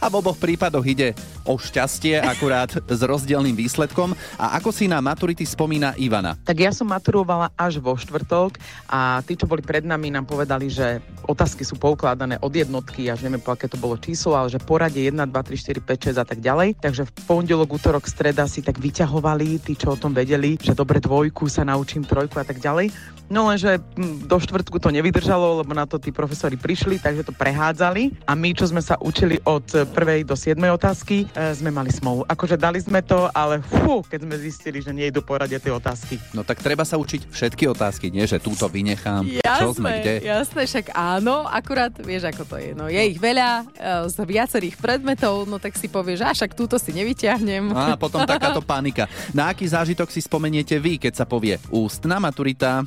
A 0.04 0.12
v 0.12 0.19
oboch 0.19 0.38
prípadoch 0.38 0.83
ide 0.86 1.18
o 1.48 1.56
šťastie, 1.56 2.19
akurát 2.19 2.71
s 2.71 3.01
rozdielným 3.04 3.56
výsledkom. 3.56 4.13
A 4.36 4.60
ako 4.60 4.69
si 4.75 4.88
na 4.88 5.00
maturity 5.00 5.48
spomína 5.48 5.95
Ivana? 5.95 6.36
Tak 6.44 6.60
ja 6.60 6.71
som 6.75 6.92
maturovala 6.92 7.51
až 7.56 7.80
vo 7.80 7.95
štvrtok 7.95 8.60
a 8.92 9.24
tí, 9.24 9.39
čo 9.39 9.48
boli 9.48 9.63
pred 9.63 9.88
nami, 9.88 10.12
nám 10.12 10.27
povedali, 10.27 10.68
že 10.68 11.00
otázky 11.24 11.63
sú 11.63 11.80
poukladané 11.80 12.36
od 12.44 12.51
jednotky, 12.51 13.07
až 13.07 13.24
neviem, 13.24 13.39
po 13.39 13.56
aké 13.56 13.71
to 13.71 13.80
bolo 13.80 13.95
číslo, 13.95 14.36
ale 14.36 14.51
že 14.51 14.59
poradie 14.59 15.07
1, 15.07 15.24
2, 15.24 15.31
3, 15.31 15.81
4, 15.81 15.88
5, 15.88 16.19
6 16.19 16.24
a 16.24 16.25
tak 16.27 16.39
ďalej. 16.44 16.75
Takže 16.83 17.07
v 17.07 17.12
pondelok, 17.24 17.80
útorok, 17.80 18.04
streda 18.04 18.44
si 18.45 18.59
tak 18.59 18.80
vyťahovali, 18.83 19.63
tí, 19.63 19.80
čo 19.80 19.95
o 19.95 20.00
tom 20.00 20.12
vedeli, 20.12 20.59
že 20.59 20.75
dobre 20.75 21.00
dvojku 21.00 21.48
sa 21.48 21.63
naučím, 21.63 22.04
trojku 22.04 22.36
a 22.39 22.45
tak 22.45 22.59
ďalej. 22.59 22.92
No 23.31 23.47
lenže 23.49 23.79
hm, 23.79 24.27
do 24.27 24.37
štvrtku 24.39 24.79
to 24.79 24.89
nevydržalo, 24.91 25.63
lebo 25.63 25.71
na 25.71 25.87
to 25.87 25.99
tí 25.99 26.11
profesori 26.11 26.59
prišli, 26.59 26.99
takže 26.99 27.27
to 27.27 27.33
prehádzali. 27.35 28.13
A 28.27 28.35
my, 28.35 28.51
čo 28.55 28.67
sme 28.67 28.83
sa 28.83 28.99
učili 28.99 29.39
od 29.47 29.65
prvej 29.95 30.27
do 30.27 30.35
siedmej 30.35 30.75
otázky, 30.75 31.27
e, 31.31 31.55
sme 31.55 31.71
mali 31.71 31.89
smolu. 31.89 32.27
Akože 32.27 32.59
dali 32.59 32.83
sme 32.83 32.99
to, 33.03 33.31
ale 33.31 33.63
fú, 33.63 34.03
keď 34.05 34.19
sme 34.27 34.35
zistili, 34.39 34.79
že 34.83 34.91
nie 34.91 35.07
idú 35.09 35.23
poradie 35.23 35.57
tie 35.57 35.71
otázky. 35.71 36.19
No 36.35 36.43
tak 36.43 36.59
treba 36.59 36.83
sa 36.83 36.99
učiť 36.99 37.31
všetky 37.31 37.63
otázky, 37.71 38.11
nie 38.11 38.25
že 38.27 38.39
túto 38.39 38.67
vynechám. 38.67 39.25
Čo 39.43 39.75
sme, 39.77 40.01
kde? 40.01 40.25
jasné, 40.25 40.65
však 40.65 40.95
áno, 40.95 41.45
akurát 41.47 41.93
vieš, 41.99 42.29
ako 42.29 42.43
to 42.43 42.55
je. 42.59 42.71
No, 42.75 42.87
je 42.89 43.01
ich 43.01 43.19
veľa 43.19 43.49
e, 43.61 43.63
z 44.09 44.15
viacerých 44.23 44.75
predmetov, 44.80 45.45
no 45.47 45.59
tak 45.59 45.75
si 45.75 45.87
povieš, 45.87 46.25
a 46.25 46.31
však 46.31 46.56
túto 46.56 46.75
si 46.80 46.95
nevyťahnem. 46.95 47.71
A 47.73 47.95
potom 47.99 48.23
takáto 48.23 48.63
panika. 48.63 49.06
Na 49.31 49.51
aký 49.51 49.68
zážitok 49.68 50.09
si 50.09 50.21
spomeniete 50.23 50.77
vy, 50.80 50.97
keď 50.97 51.23
sa 51.23 51.25
povie 51.27 51.59
ústna 51.69 52.18
maturita? 52.18 52.85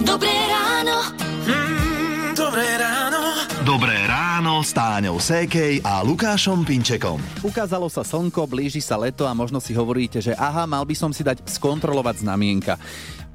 Dobré 0.00 0.32
ráno. 0.48 1.12
Mm, 1.44 2.32
dobré 2.32 2.64
ráno. 2.80 3.20
Dobré 3.60 4.00
ráno 4.08 4.64
s 4.64 4.72
Táňou 4.72 5.20
Sékej 5.20 5.84
a 5.84 6.00
Lukášom 6.00 6.64
Pinčekom. 6.64 7.20
Ukázalo 7.44 7.92
sa 7.92 8.00
slnko, 8.00 8.48
blíži 8.48 8.80
sa 8.80 8.96
leto 8.96 9.28
a 9.28 9.36
možno 9.36 9.60
si 9.60 9.76
hovoríte, 9.76 10.24
že 10.24 10.32
aha, 10.32 10.64
mal 10.64 10.88
by 10.88 10.96
som 10.96 11.12
si 11.12 11.20
dať 11.20 11.44
skontrolovať 11.44 12.24
znamienka. 12.24 12.80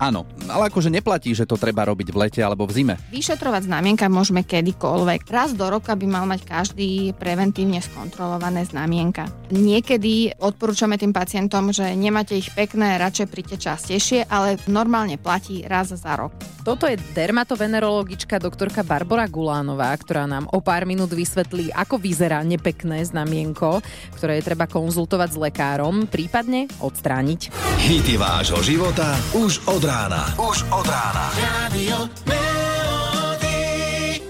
Áno, 0.01 0.25
ale 0.49 0.67
akože 0.73 0.89
neplatí, 0.89 1.31
že 1.31 1.45
to 1.45 1.55
treba 1.55 1.85
robiť 1.85 2.09
v 2.09 2.17
lete 2.25 2.41
alebo 2.41 2.65
v 2.65 2.75
zime. 2.81 2.95
Vyšetrovať 3.13 3.69
znamienka 3.69 4.09
môžeme 4.09 4.41
kedykoľvek. 4.41 5.29
Raz 5.29 5.53
do 5.53 5.69
roka 5.69 5.93
by 5.93 6.05
mal 6.09 6.25
mať 6.25 6.41
každý 6.43 7.13
preventívne 7.15 7.79
skontrolované 7.79 8.65
znamienka. 8.65 9.29
Niekedy 9.53 10.41
odporúčame 10.41 10.97
tým 10.97 11.13
pacientom, 11.13 11.69
že 11.69 11.93
nemáte 11.93 12.33
ich 12.33 12.49
pekné, 12.51 12.97
radšej 12.97 13.27
príďte 13.29 13.57
častejšie, 13.69 14.25
ale 14.27 14.57
normálne 14.65 15.21
platí 15.21 15.61
raz 15.63 15.93
za 15.93 16.13
rok. 16.17 16.33
Toto 16.63 16.87
je 16.87 16.95
dermatovenerologička 17.11 18.39
doktorka 18.39 18.87
Barbara 18.87 19.27
Gulánová, 19.27 19.91
ktorá 19.99 20.23
nám 20.23 20.47
o 20.55 20.63
pár 20.63 20.87
minút 20.87 21.11
vysvetlí, 21.11 21.75
ako 21.75 21.99
vyzerá 21.99 22.39
nepekné 22.41 23.03
znamienko, 23.03 23.83
ktoré 24.15 24.39
je 24.39 24.47
treba 24.47 24.65
konzultovať 24.65 25.29
s 25.35 25.37
lekárom, 25.37 26.07
prípadne 26.07 26.71
odstrániť. 26.79 27.51
Hity 27.83 28.15
vášho 28.15 28.63
života 28.63 29.19
už 29.35 29.59
od 29.67 29.82
rána. 29.83 30.31
Už 30.39 30.63
od 30.71 30.87
rána. 30.87 31.27
Rádio. 31.35 32.07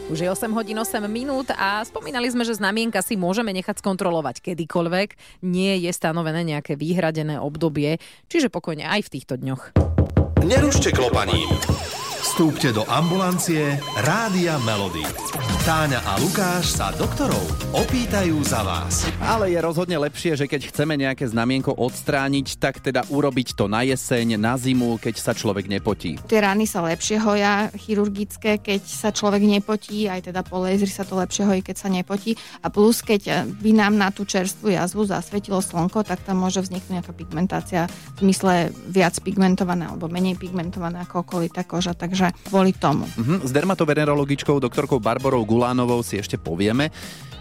Už 0.09 0.21
je 0.21 0.29
8 0.29 0.53
hodín 0.53 0.77
8 0.77 1.01
minút 1.09 1.49
a 1.57 1.81
spomínali 1.85 2.29
sme, 2.29 2.45
že 2.45 2.57
znamienka 2.57 3.01
si 3.01 3.17
môžeme 3.17 3.49
nechať 3.49 3.81
skontrolovať 3.81 4.45
kedykoľvek. 4.45 5.41
Nie 5.41 5.81
je 5.81 5.89
stanovené 5.89 6.45
nejaké 6.45 6.77
výhradené 6.77 7.41
obdobie, 7.41 7.97
čiže 8.29 8.53
pokojne 8.53 8.85
aj 8.85 9.09
v 9.09 9.11
týchto 9.13 9.41
dňoch. 9.41 9.73
Nerušte 10.45 10.93
klopaním. 10.93 11.49
Vstúpte 12.33 12.73
do 12.73 12.81
ambulancie 12.89 13.77
Rádia 14.01 14.57
Melody. 14.65 15.05
Táňa 15.69 16.01
a 16.01 16.17
Lukáš 16.17 16.73
sa 16.75 16.89
doktorov 16.97 17.45
opýtajú 17.77 18.41
za 18.41 18.65
vás. 18.65 19.05
Ale 19.21 19.53
je 19.53 19.61
rozhodne 19.61 19.95
lepšie, 20.01 20.33
že 20.41 20.49
keď 20.49 20.73
chceme 20.73 20.97
nejaké 20.97 21.29
znamienko 21.29 21.77
odstrániť, 21.77 22.57
tak 22.57 22.81
teda 22.81 23.05
urobiť 23.13 23.53
to 23.53 23.69
na 23.69 23.85
jeseň, 23.85 24.41
na 24.41 24.57
zimu, 24.57 24.97
keď 24.97 25.21
sa 25.21 25.37
človek 25.37 25.69
nepotí. 25.69 26.17
Tie 26.25 26.41
rany 26.41 26.65
sa 26.65 26.81
lepšie 26.81 27.21
hoja 27.21 27.69
chirurgické, 27.77 28.57
keď 28.57 28.81
sa 28.81 29.13
človek 29.13 29.45
nepotí, 29.45 30.09
aj 30.09 30.33
teda 30.33 30.41
po 30.41 30.65
lézri 30.65 30.89
sa 30.89 31.05
to 31.05 31.13
lepšie 31.13 31.45
hojí, 31.45 31.61
keď 31.61 31.85
sa 31.85 31.87
nepotí. 31.93 32.33
A 32.65 32.73
plus, 32.73 33.05
keď 33.05 33.45
by 33.61 33.71
nám 33.77 33.93
na 33.93 34.09
tú 34.09 34.25
čerstvú 34.25 34.73
jazvu 34.73 35.05
zasvetilo 35.05 35.61
slnko, 35.61 36.01
tak 36.01 36.25
tam 36.25 36.41
môže 36.41 36.65
vzniknúť 36.65 36.97
nejaká 36.97 37.13
pigmentácia 37.13 37.85
v 38.17 38.25
zmysle 38.25 38.73
viac 38.89 39.21
pigmentovaná 39.21 39.93
alebo 39.93 40.09
menej 40.09 40.33
pigmentovaná 40.35 41.05
ako 41.05 41.23
okolitá 41.23 41.61
koža, 41.61 41.93
takže 41.93 42.22
kvôli 42.31 42.71
tomu. 42.77 43.09
Mhm. 43.17 43.43
S 43.43 43.51
dermatovenerologičkou 43.51 44.61
doktorkou 44.61 45.01
Barborou 45.01 45.43
Gulánovou 45.43 46.05
si 46.05 46.21
ešte 46.21 46.39
povieme, 46.39 46.93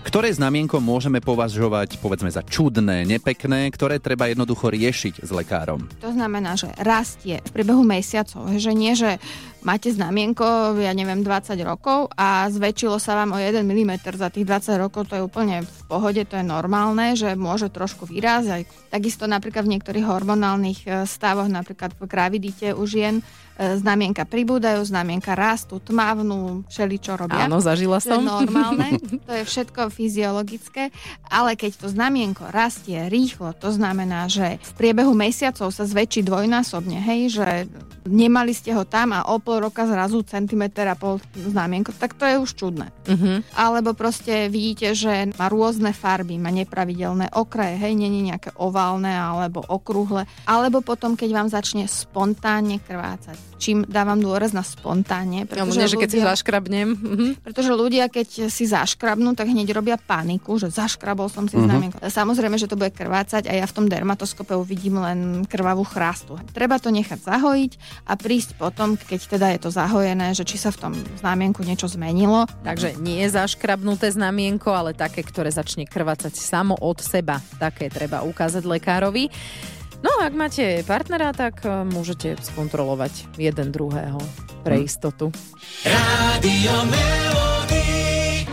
ktoré 0.02 0.34
znamienko 0.34 0.82
môžeme 0.82 1.22
považovať 1.22 2.02
povedzme 2.02 2.26
za 2.26 2.42
čudné, 2.42 3.06
nepekné, 3.06 3.70
ktoré 3.70 4.02
treba 4.02 4.26
jednoducho 4.26 4.74
riešiť 4.74 5.22
s 5.22 5.30
lekárom. 5.30 5.86
To 6.02 6.10
znamená, 6.10 6.58
že 6.58 6.74
rastie 6.82 7.38
v 7.38 7.50
priebehu 7.54 7.86
mesiacov, 7.86 8.50
že 8.58 8.74
nie, 8.74 8.98
že 8.98 9.22
máte 9.62 9.94
znamienko, 9.94 10.74
ja 10.82 10.90
neviem, 10.90 11.22
20 11.22 11.54
rokov 11.62 12.10
a 12.18 12.50
zväčšilo 12.50 12.98
sa 12.98 13.14
vám 13.14 13.38
o 13.38 13.38
1 13.38 13.62
mm 13.62 13.92
za 14.18 14.28
tých 14.28 14.42
20 14.44 14.82
rokov, 14.82 15.06
to 15.06 15.14
je 15.16 15.22
úplne 15.22 15.62
v 15.62 15.80
pohode, 15.86 16.22
to 16.26 16.34
je 16.34 16.44
normálne, 16.44 17.14
že 17.14 17.38
môže 17.38 17.70
trošku 17.70 18.10
vyrázať. 18.10 18.66
Takisto 18.90 19.30
napríklad 19.30 19.64
v 19.64 19.78
niektorých 19.78 20.04
hormonálnych 20.04 20.80
e, 20.82 20.88
stavoch, 21.06 21.46
napríklad 21.46 21.94
v 21.94 22.10
gravidite 22.10 22.74
u 22.74 22.82
žien, 22.84 23.22
znamienka 23.58 24.24
pribúdajú, 24.24 24.80
znamienka 24.82 25.36
rastú, 25.36 25.78
tmavnú, 25.78 26.64
všeličo 26.66 27.14
robia. 27.14 27.46
Áno, 27.46 27.60
zažila 27.60 28.00
som. 28.00 28.24
To 28.24 28.40
je 28.42 28.48
normálne, 28.48 28.88
to 29.26 29.32
je 29.32 29.44
všetko 29.44 29.92
fyziologické, 29.92 30.88
ale 31.28 31.54
keď 31.54 31.84
to 31.84 31.86
znamienko 31.92 32.48
rastie 32.48 33.06
rýchlo, 33.12 33.52
to 33.52 33.70
znamená, 33.70 34.26
že 34.26 34.56
v 34.60 34.72
priebehu 34.78 35.12
mesiacov 35.12 35.68
sa 35.70 35.84
zväčší 35.84 36.24
dvojnásobne, 36.24 36.98
hej, 37.02 37.20
že 37.40 37.48
nemali 38.06 38.50
ste 38.50 38.74
ho 38.74 38.82
tam 38.82 39.14
a 39.14 39.30
o 39.30 39.38
pol 39.38 39.62
roka 39.62 39.86
zrazu 39.86 40.22
centimeter 40.26 40.88
a 40.90 40.98
pol 40.98 41.22
znamienko, 41.34 41.94
tak 41.94 42.18
to 42.18 42.26
je 42.26 42.36
už 42.38 42.50
čudné. 42.58 42.90
Uh-huh. 43.06 43.44
Alebo 43.54 43.94
proste 43.94 44.50
vidíte, 44.50 44.94
že 44.94 45.30
má 45.38 45.46
rôzne 45.46 45.94
farby, 45.94 46.38
má 46.38 46.50
nepravidelné 46.50 47.30
okraje, 47.34 47.78
hej, 47.78 47.94
není 47.94 48.26
nejaké 48.26 48.54
oválne 48.58 49.12
alebo 49.12 49.62
okrúhle, 49.62 50.26
alebo 50.46 50.82
potom, 50.82 51.14
keď 51.14 51.30
vám 51.30 51.48
začne 51.50 51.86
spontánne 51.86 52.82
krvácať. 52.82 53.41
Čím 53.62 53.86
dávam 53.86 54.18
dôraz 54.18 54.50
na 54.50 54.66
spontánne, 54.66 55.46
pretože 55.46 55.78
ja, 55.78 55.86
že 55.86 55.94
keď 55.94 56.10
si 56.10 56.18
zaškrabnem. 56.18 56.88
Uh-huh. 56.98 57.30
Pretože 57.46 57.70
ľudia, 57.70 58.10
keď 58.10 58.50
si 58.50 58.66
zaškrabnú, 58.66 59.38
tak 59.38 59.54
hneď 59.54 59.70
robia 59.70 59.94
paniku, 59.94 60.58
že 60.58 60.66
zaškrabol 60.66 61.30
som 61.30 61.46
si 61.46 61.54
uh-huh. 61.54 61.70
znamienko. 61.70 62.02
Samozrejme, 62.02 62.58
že 62.58 62.66
to 62.66 62.74
bude 62.74 62.90
krvácať 62.90 63.46
a 63.46 63.54
ja 63.54 63.62
v 63.62 63.70
tom 63.70 63.86
dermatoskope 63.86 64.58
uvidím 64.58 64.98
len 64.98 65.46
krvavú 65.46 65.86
chrastu. 65.86 66.42
Treba 66.50 66.82
to 66.82 66.90
nechať 66.90 67.22
zahojiť 67.22 67.72
a 68.10 68.18
prísť 68.18 68.58
potom, 68.58 68.98
keď 68.98 69.20
teda 69.30 69.46
je 69.54 69.58
to 69.62 69.70
zahojené, 69.70 70.34
že 70.34 70.42
či 70.42 70.58
sa 70.58 70.74
v 70.74 70.82
tom 70.82 70.92
znamienku 71.22 71.62
niečo 71.62 71.86
zmenilo. 71.86 72.50
Takže 72.66 72.98
nie 72.98 73.22
je 73.22 73.30
zaškrabnuté 73.30 74.10
znamienko, 74.10 74.74
ale 74.74 74.90
také, 74.90 75.22
ktoré 75.22 75.54
začne 75.54 75.86
krvácať 75.86 76.34
samo 76.34 76.74
od 76.82 76.98
seba. 76.98 77.38
Také 77.62 77.86
treba 77.94 78.26
ukázať 78.26 78.66
lekárovi. 78.66 79.30
No 80.02 80.10
a 80.18 80.26
ak 80.26 80.34
máte 80.34 80.82
partnera, 80.82 81.30
tak 81.30 81.62
e, 81.62 81.86
môžete 81.86 82.34
skontrolovať 82.42 83.38
jeden 83.38 83.70
druhého 83.70 84.18
pre 84.66 84.82
hm. 84.82 84.84
istotu. 84.86 85.26
Rádio 85.86 86.74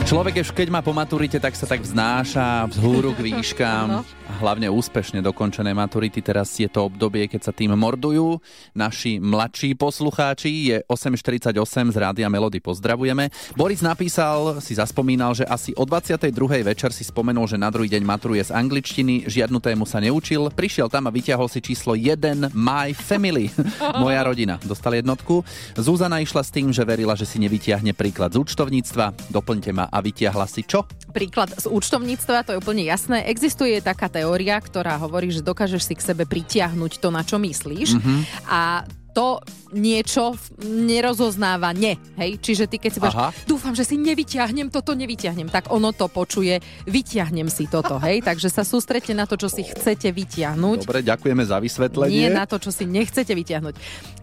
Človek, 0.10 0.42
keď 0.42 0.74
má 0.74 0.82
po 0.82 0.90
maturite, 0.90 1.38
tak 1.38 1.54
sa 1.54 1.70
tak 1.70 1.86
vznáša 1.86 2.66
vzhúru 2.74 3.14
k 3.14 3.30
výškam. 3.30 4.02
hlavne 4.38 4.70
úspešne 4.70 5.26
dokončené 5.26 5.74
maturity. 5.74 6.22
Teraz 6.22 6.54
je 6.54 6.70
to 6.70 6.86
obdobie, 6.86 7.26
keď 7.26 7.50
sa 7.50 7.54
tým 7.54 7.74
mordujú. 7.74 8.38
Naši 8.78 9.18
mladší 9.18 9.74
poslucháči 9.74 10.70
je 10.70 10.78
8.48 10.86 11.58
z 11.90 11.98
Rádia 11.98 12.30
Melody. 12.30 12.62
Pozdravujeme. 12.62 13.34
Boris 13.58 13.82
napísal, 13.82 14.62
si 14.62 14.78
zaspomínal, 14.78 15.34
že 15.34 15.50
asi 15.50 15.74
o 15.74 15.84
22. 15.84 16.30
večer 16.62 16.94
si 16.94 17.02
spomenul, 17.02 17.50
že 17.50 17.58
na 17.58 17.74
druhý 17.74 17.90
deň 17.90 18.04
maturuje 18.06 18.44
z 18.46 18.54
angličtiny, 18.54 19.26
žiadnu 19.26 19.58
tému 19.58 19.90
sa 19.90 19.98
neučil. 19.98 20.54
Prišiel 20.54 20.94
tam 20.94 21.10
a 21.10 21.14
vyťahol 21.14 21.50
si 21.50 21.64
číslo 21.66 21.98
1 21.98 22.54
My 22.54 22.94
Family. 22.94 23.50
Moja 24.04 24.22
rodina. 24.22 24.62
Dostal 24.62 25.02
jednotku. 25.02 25.42
Zuzana 25.74 26.22
išla 26.22 26.46
s 26.46 26.54
tým, 26.54 26.70
že 26.70 26.86
verila, 26.86 27.18
že 27.18 27.26
si 27.26 27.42
nevytiahne 27.42 27.98
príklad 27.98 28.38
z 28.38 28.42
účtovníctva. 28.46 29.34
Doplňte 29.34 29.72
ma 29.74 29.86
a 30.00 30.02
vytiahla 30.02 30.48
si 30.48 30.64
čo? 30.64 30.88
Príklad 31.12 31.52
z 31.60 31.68
účtovníctva, 31.68 32.48
to 32.48 32.56
je 32.56 32.62
úplne 32.64 32.88
jasné. 32.88 33.28
Existuje 33.28 33.84
taká 33.84 34.08
teória, 34.08 34.56
ktorá 34.56 34.96
hovorí, 34.96 35.28
že 35.36 35.44
dokážeš 35.44 35.84
si 35.84 35.94
k 36.00 36.06
sebe 36.16 36.24
pritiahnuť 36.24 37.04
to, 37.04 37.12
na 37.12 37.28
čo 37.28 37.36
myslíš. 37.36 38.00
Mm-hmm. 38.00 38.20
A 38.48 38.88
to 39.14 39.42
niečo 39.74 40.38
nerozoznáva 40.62 41.74
ne. 41.74 41.98
Hej? 42.18 42.42
Čiže 42.42 42.66
ty 42.66 42.78
keď 42.82 42.92
si 42.92 43.00
budeš, 43.00 43.18
dúfam, 43.46 43.74
že 43.78 43.86
si 43.86 43.96
nevyťahnem 43.98 44.74
toto, 44.74 44.98
nevyťahnem, 44.98 45.50
tak 45.50 45.70
ono 45.70 45.94
to 45.94 46.10
počuje, 46.10 46.58
vyťahnem 46.90 47.50
si 47.50 47.70
toto. 47.70 47.98
Hej? 48.02 48.22
Takže 48.30 48.50
sa 48.50 48.66
sústrete 48.66 49.14
na 49.14 49.30
to, 49.30 49.38
čo 49.38 49.50
si 49.50 49.66
chcete 49.66 50.10
vyťahnuť. 50.10 50.78
Dobre, 50.86 51.06
ďakujeme 51.06 51.44
za 51.46 51.58
vysvetlenie. 51.62 52.14
Nie 52.14 52.30
na 52.34 52.50
to, 52.50 52.58
čo 52.58 52.74
si 52.74 52.86
nechcete 52.90 53.34
vyťahnuť. 53.34 53.76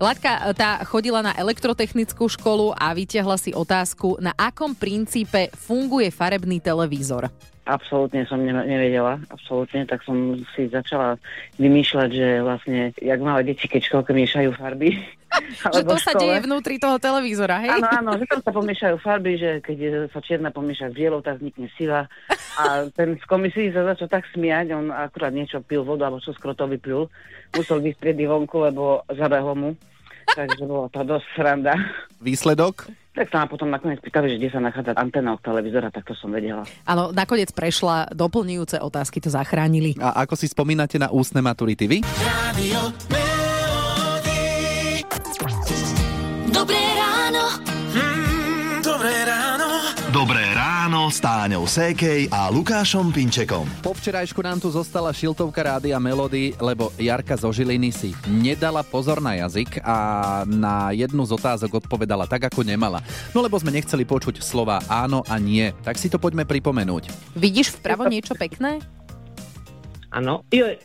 Latka 0.02 0.50
tá 0.54 0.82
chodila 0.86 1.22
na 1.22 1.32
elektrotechnickú 1.34 2.26
školu 2.26 2.74
a 2.74 2.90
vyťahla 2.94 3.36
si 3.38 3.54
otázku, 3.54 4.18
na 4.18 4.34
akom 4.34 4.74
princípe 4.74 5.50
funguje 5.54 6.10
farebný 6.10 6.58
televízor. 6.58 7.30
Absolútne 7.66 8.22
som 8.30 8.38
nevedela, 8.46 9.18
absolútne, 9.26 9.82
tak 9.90 10.06
som 10.06 10.38
si 10.54 10.70
začala 10.70 11.18
vymýšľať, 11.58 12.08
že 12.14 12.28
vlastne, 12.38 12.94
jak 12.94 13.18
malé 13.18 13.42
deti, 13.42 13.66
keď 13.66 13.90
školke 13.90 14.14
miešajú 14.14 14.54
farby. 14.54 14.94
že 15.74 15.82
to 15.82 15.98
sa 15.98 16.14
deje 16.14 16.46
vnútri 16.46 16.78
toho 16.78 16.96
televízora, 17.02 17.58
hej? 17.66 17.82
Áno, 17.82 17.88
áno, 17.90 18.10
že 18.22 18.30
tam 18.30 18.40
sa 18.40 18.52
pomiešajú 18.54 18.96
farby, 19.02 19.34
že 19.34 19.50
keď 19.66 20.06
sa 20.14 20.22
čierna 20.22 20.54
pomieša 20.54 20.94
s 20.94 20.94
bielou, 20.94 21.18
tak 21.20 21.42
vznikne 21.42 21.66
sila. 21.74 22.06
A 22.56 22.86
ten 22.94 23.18
z 23.18 23.24
komisii 23.26 23.74
sa 23.74 23.82
začal 23.82 24.08
tak 24.08 24.24
smiať, 24.30 24.70
on 24.70 24.94
akurát 24.94 25.34
niečo 25.34 25.58
pil 25.58 25.82
vodu, 25.82 26.06
alebo 26.06 26.22
čo 26.22 26.32
skrotovi 26.32 26.78
pil. 26.78 27.10
Musel 27.52 27.82
byť 27.82 27.92
striedy 27.98 28.24
vonku, 28.30 28.62
lebo 28.62 29.02
zabehlo 29.10 29.58
mu. 29.58 29.70
Takže 30.26 30.62
bolo 30.66 30.86
to 30.90 31.02
dosť 31.02 31.26
sranda. 31.34 31.74
Výsledok? 32.22 33.05
Tak 33.16 33.32
sa 33.32 33.40
ma 33.40 33.46
potom 33.48 33.72
nakoniec 33.72 33.96
pýtali, 34.04 34.28
že 34.28 34.36
kde 34.36 34.48
sa 34.52 34.60
nachádza 34.60 34.92
antena 34.92 35.32
od 35.32 35.40
televízora, 35.40 35.88
tak 35.88 36.04
to 36.04 36.12
som 36.12 36.28
vedela. 36.28 36.68
Áno, 36.84 37.16
nakoniec 37.16 37.48
prešla 37.48 38.12
doplňujúce 38.12 38.76
otázky, 38.76 39.24
to 39.24 39.32
zachránili. 39.32 39.96
A 39.96 40.28
ako 40.28 40.36
si 40.36 40.52
spomínate 40.52 41.00
na 41.00 41.08
ústne 41.08 41.40
maturity 41.40 41.88
vy? 41.88 41.98
Radio 42.20 42.92
Dobré 46.52 46.85
s 51.16 51.24
Táňou 51.24 51.64
Sékej 51.64 52.28
a 52.28 52.52
Lukášom 52.52 53.08
Pinčekom. 53.08 53.64
Po 53.80 53.96
včerajšku 53.96 54.36
nám 54.44 54.60
tu 54.60 54.68
zostala 54.68 55.08
šiltovka 55.16 55.64
rádia 55.64 55.96
Melody, 55.96 56.52
lebo 56.60 56.92
Jarka 57.00 57.40
zo 57.40 57.48
Žiliny 57.48 57.88
si 57.88 58.12
nedala 58.28 58.84
pozor 58.84 59.24
na 59.24 59.32
jazyk 59.32 59.80
a 59.80 59.96
na 60.44 60.92
jednu 60.92 61.24
z 61.24 61.32
otázok 61.40 61.80
odpovedala 61.80 62.28
tak, 62.28 62.52
ako 62.52 62.60
nemala. 62.68 63.00
No 63.32 63.40
lebo 63.40 63.56
sme 63.56 63.72
nechceli 63.72 64.04
počuť 64.04 64.44
slova 64.44 64.84
áno 64.92 65.24
a 65.24 65.40
nie, 65.40 65.72
tak 65.80 65.96
si 65.96 66.12
to 66.12 66.20
poďme 66.20 66.44
pripomenúť. 66.44 67.08
Vidíš 67.32 67.80
vpravo 67.80 68.04
niečo 68.12 68.36
pekné? 68.36 68.84
Áno. 70.12 70.44
Joj. 70.52 70.76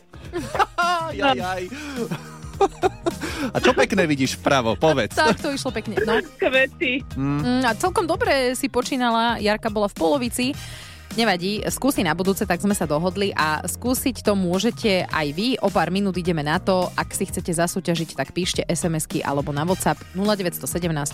jaj, 1.20 1.36
jaj. 1.36 1.62
A 3.50 3.58
čo 3.58 3.74
pekné 3.74 4.06
vidíš 4.06 4.38
vpravo? 4.38 4.78
Povedz. 4.78 5.18
Tak 5.18 5.42
to 5.42 5.50
išlo 5.50 5.74
pekne. 5.74 5.98
No. 6.06 6.22
Kvety. 6.38 7.02
Mm. 7.18 7.66
A 7.66 7.74
celkom 7.74 8.06
dobre 8.06 8.54
si 8.54 8.70
počínala. 8.70 9.42
Jarka 9.42 9.66
bola 9.72 9.90
v 9.90 9.96
polovici. 9.98 10.46
Nevadí, 11.12 11.60
skúsi 11.68 12.00
na 12.00 12.16
budúce, 12.16 12.48
tak 12.48 12.64
sme 12.64 12.72
sa 12.72 12.88
dohodli 12.88 13.36
a 13.36 13.60
skúsiť 13.60 14.24
to 14.24 14.32
môžete 14.32 15.04
aj 15.12 15.26
vy. 15.36 15.60
O 15.60 15.68
pár 15.68 15.92
minút 15.92 16.16
ideme 16.16 16.40
na 16.40 16.56
to. 16.56 16.88
Ak 16.96 17.12
si 17.12 17.28
chcete 17.28 17.52
zasúťažiť, 17.52 18.16
tak 18.16 18.32
píšte 18.32 18.64
SMS-ky 18.64 19.20
alebo 19.20 19.52
na 19.52 19.68
WhatsApp 19.68 20.00
0917 20.16 20.64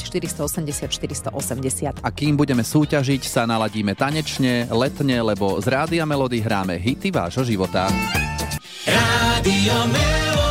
480 0.07 1.35
480. 1.35 2.07
A 2.07 2.11
kým 2.15 2.39
budeme 2.39 2.63
súťažiť, 2.63 3.27
sa 3.27 3.43
naladíme 3.43 3.99
tanečne, 3.99 4.71
letne, 4.71 5.19
lebo 5.19 5.59
z 5.59 5.67
Rádia 5.67 6.07
Melody 6.07 6.47
hráme 6.47 6.79
hity 6.79 7.11
vášho 7.11 7.43
života. 7.43 7.91
Rádio 8.87 9.77
Melody. 9.91 10.48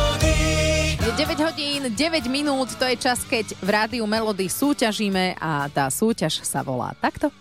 9 1.18 1.34
hodín, 1.42 1.82
9 1.98 2.30
minút, 2.30 2.78
to 2.78 2.86
je 2.86 2.94
čas, 2.94 3.26
keď 3.26 3.58
v 3.58 3.68
rádiu 3.74 4.06
Melody 4.06 4.46
súťažíme 4.46 5.34
a 5.42 5.66
tá 5.66 5.90
súťaž 5.90 6.46
sa 6.46 6.62
volá 6.62 6.94
takto. 7.02 7.34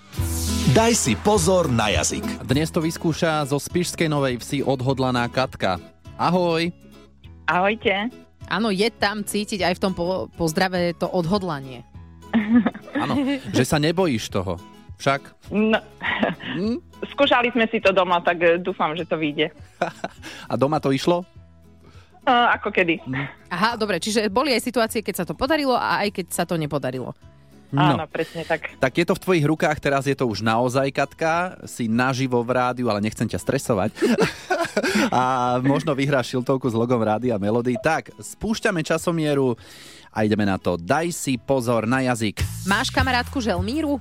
Daj 0.74 0.98
si 0.98 1.13
pozor 1.13 1.69
na 1.69 1.93
jazyk. 1.93 2.25
Dnes 2.41 2.74
to 2.74 2.81
vyskúša 2.81 3.46
zo 3.46 3.62
Spišskej 3.62 4.10
Novej 4.10 4.41
Vsi 4.41 4.65
odhodlaná 4.65 5.29
Katka. 5.29 5.77
Ahoj. 6.17 6.74
Ahojte. 7.46 8.10
Áno, 8.50 8.74
je 8.74 8.89
tam 8.89 9.22
cítiť 9.22 9.62
aj 9.62 9.74
v 9.77 9.81
tom 9.86 9.93
po- 9.93 10.25
pozdrave 10.34 10.98
to 10.98 11.05
odhodlanie. 11.05 11.86
Áno, 13.05 13.13
že 13.53 13.62
sa 13.62 13.77
nebojíš 13.77 14.34
toho. 14.34 14.57
Však? 14.98 15.53
No, 15.53 15.77
skúšali 17.13 17.53
sme 17.53 17.69
si 17.69 17.77
to 17.77 17.93
doma, 17.93 18.25
tak 18.25 18.41
e, 18.41 18.57
dúfam, 18.57 18.98
že 18.98 19.05
to 19.05 19.22
vyjde. 19.22 19.53
A 20.50 20.57
doma 20.57 20.81
to 20.81 20.89
išlo? 20.89 21.29
Uh, 22.27 22.51
ako 22.60 22.75
kedy. 22.75 23.00
Aha, 23.48 23.79
dobre, 23.79 24.03
čiže 24.03 24.27
boli 24.27 24.51
aj 24.51 24.60
situácie, 24.60 25.00
keď 25.00 25.24
sa 25.24 25.25
to 25.25 25.31
podarilo 25.31 25.79
a 25.79 26.03
aj 26.03 26.12
keď 26.12 26.25
sa 26.36 26.43
to 26.43 26.60
nepodarilo. 26.60 27.15
Áno, 27.75 28.07
presne 28.07 28.48
tak. 28.48 28.79
Tak 28.79 28.93
je 28.96 29.03
to 29.03 29.15
v 29.15 29.24
tvojich 29.27 29.46
rukách, 29.48 29.79
teraz 29.84 30.07
je 30.07 30.15
to 30.15 30.24
už 30.24 30.39
naozaj, 30.39 30.88
Katka, 30.91 31.60
si 31.67 31.91
naživo 31.91 32.39
v 32.39 32.55
rádiu, 32.55 32.88
ale 32.88 33.03
nechcem 33.03 33.27
ťa 33.27 33.43
stresovať. 33.43 33.91
a 35.15 35.24
možno 35.60 35.91
vyhráš 35.91 36.31
šiltovku 36.31 36.72
s 36.72 36.75
logom 36.75 37.03
Rádia 37.03 37.36
Melody. 37.36 37.75
Tak, 37.75 38.15
spúšťame 38.15 38.84
časomieru 38.88 39.60
a 40.15 40.24
ideme 40.24 40.48
na 40.48 40.55
to. 40.55 40.79
Daj 40.79 41.12
si 41.12 41.36
pozor 41.36 41.84
na 41.84 42.07
jazyk. 42.07 42.39
Máš 42.63 42.88
kamarátku 42.88 43.43
Želmíru? 43.43 44.00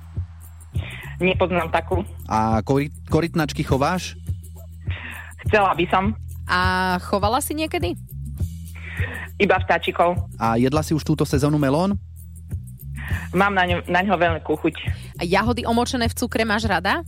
Nepoznám 1.19 1.67
takú. 1.67 2.07
A 2.23 2.63
korit, 2.63 2.95
korytnačky 3.11 3.67
chováš? 3.67 4.15
Chcela 5.43 5.75
by 5.75 5.85
som. 5.91 6.15
A 6.47 6.95
chovala 7.03 7.43
si 7.43 7.51
niekedy? 7.51 7.99
Iba 9.37 9.61
vtáčikov. 9.61 10.17
A 10.41 10.57
jedla 10.57 10.81
si 10.81 10.97
už 10.97 11.05
túto 11.05 11.21
sezónu 11.21 11.61
melón? 11.61 11.93
Mám 13.31 13.53
na, 13.53 13.63
ňo, 13.69 13.77
na 13.85 14.01
ňo 14.01 14.17
veľkú 14.17 14.53
chuť. 14.57 14.75
A 15.21 15.23
jahody 15.23 15.63
omočené 15.63 16.09
v 16.09 16.17
cukre 16.17 16.43
máš 16.43 16.65
rada? 16.65 17.05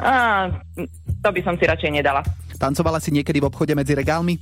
A, 0.00 0.12
to 1.20 1.28
by 1.28 1.40
som 1.44 1.54
si 1.60 1.68
radšej 1.68 1.90
nedala. 1.92 2.24
Tancovala 2.58 2.98
si 2.98 3.12
niekedy 3.14 3.38
v 3.38 3.48
obchode 3.52 3.74
medzi 3.76 3.94
regálmi? 3.94 4.34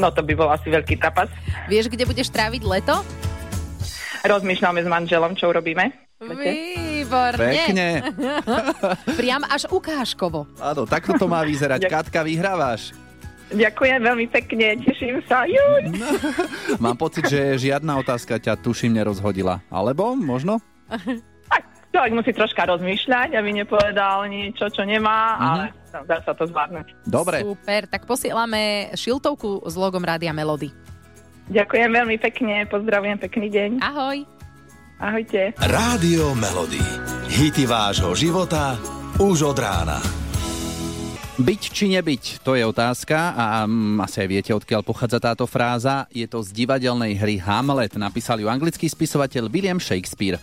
No 0.00 0.08
to 0.10 0.24
by 0.24 0.32
bol 0.32 0.48
asi 0.48 0.72
veľký 0.72 0.96
trapas. 0.96 1.28
Vieš, 1.68 1.92
kde 1.92 2.08
budeš 2.08 2.32
tráviť 2.32 2.62
leto? 2.64 3.04
Rozmýšľame 4.24 4.80
s 4.80 4.88
manželom, 4.88 5.32
čo 5.36 5.52
urobíme. 5.52 5.92
Výborne. 6.20 7.40
Pekne. 7.40 7.88
Priam 9.20 9.40
až 9.48 9.68
ukážkovo. 9.72 10.44
Áno, 10.60 10.84
takto 10.84 11.16
to 11.16 11.24
má 11.24 11.40
vyzerať. 11.44 11.88
Katka, 11.88 12.20
vyhrávaš. 12.20 12.92
Ďakujem 13.50 13.98
veľmi 14.00 14.26
pekne, 14.30 14.78
teším 14.80 15.18
sa. 15.26 15.42
Juj. 15.42 15.90
Mám 16.84 16.96
pocit, 16.96 17.26
že 17.26 17.58
žiadna 17.60 17.98
otázka 17.98 18.38
ťa 18.38 18.54
tuším 18.56 18.94
nerozhodila. 18.94 19.58
Alebo 19.66 20.14
možno? 20.14 20.62
Človek 21.90 22.12
musí 22.14 22.30
troška 22.30 22.70
rozmýšľať, 22.70 23.34
aby 23.34 23.50
nepovedal 23.52 24.22
niečo, 24.30 24.70
čo 24.70 24.86
nemá, 24.86 25.34
Mhm. 25.34 25.42
ale 25.42 25.64
dá 26.06 26.22
sa 26.22 26.30
to 26.30 26.46
zvládnuť. 26.46 26.86
Dobre. 27.02 27.42
Super, 27.42 27.90
tak 27.90 28.06
posielame 28.06 28.94
šiltovku 28.94 29.66
s 29.66 29.74
logom 29.74 29.98
Rádia 30.00 30.30
Melody. 30.30 30.70
Ďakujem 31.50 31.90
veľmi 31.90 32.16
pekne, 32.22 32.62
pozdravujem, 32.70 33.18
pekný 33.18 33.50
deň. 33.50 33.70
Ahoj. 33.82 34.22
Ahojte. 35.02 35.50
Rádio 35.58 36.38
Melody. 36.38 36.78
Hity 37.26 37.66
vášho 37.66 38.14
života 38.14 38.78
už 39.18 39.50
od 39.50 39.58
rána. 39.58 40.19
Byť 41.40 41.62
či 41.72 41.88
nebyť, 41.96 42.44
to 42.44 42.52
je 42.52 42.68
otázka 42.68 43.32
a 43.32 43.64
um, 43.64 43.96
asi 44.04 44.20
aj 44.20 44.28
viete, 44.28 44.52
odkiaľ 44.52 44.84
pochádza 44.84 45.16
táto 45.16 45.48
fráza. 45.48 46.04
Je 46.12 46.28
to 46.28 46.44
z 46.44 46.52
divadelnej 46.52 47.16
hry 47.16 47.40
Hamlet. 47.40 47.96
Napísal 47.96 48.44
ju 48.44 48.52
anglický 48.52 48.84
spisovateľ 48.84 49.48
William 49.48 49.80
Shakespeare. 49.80 50.36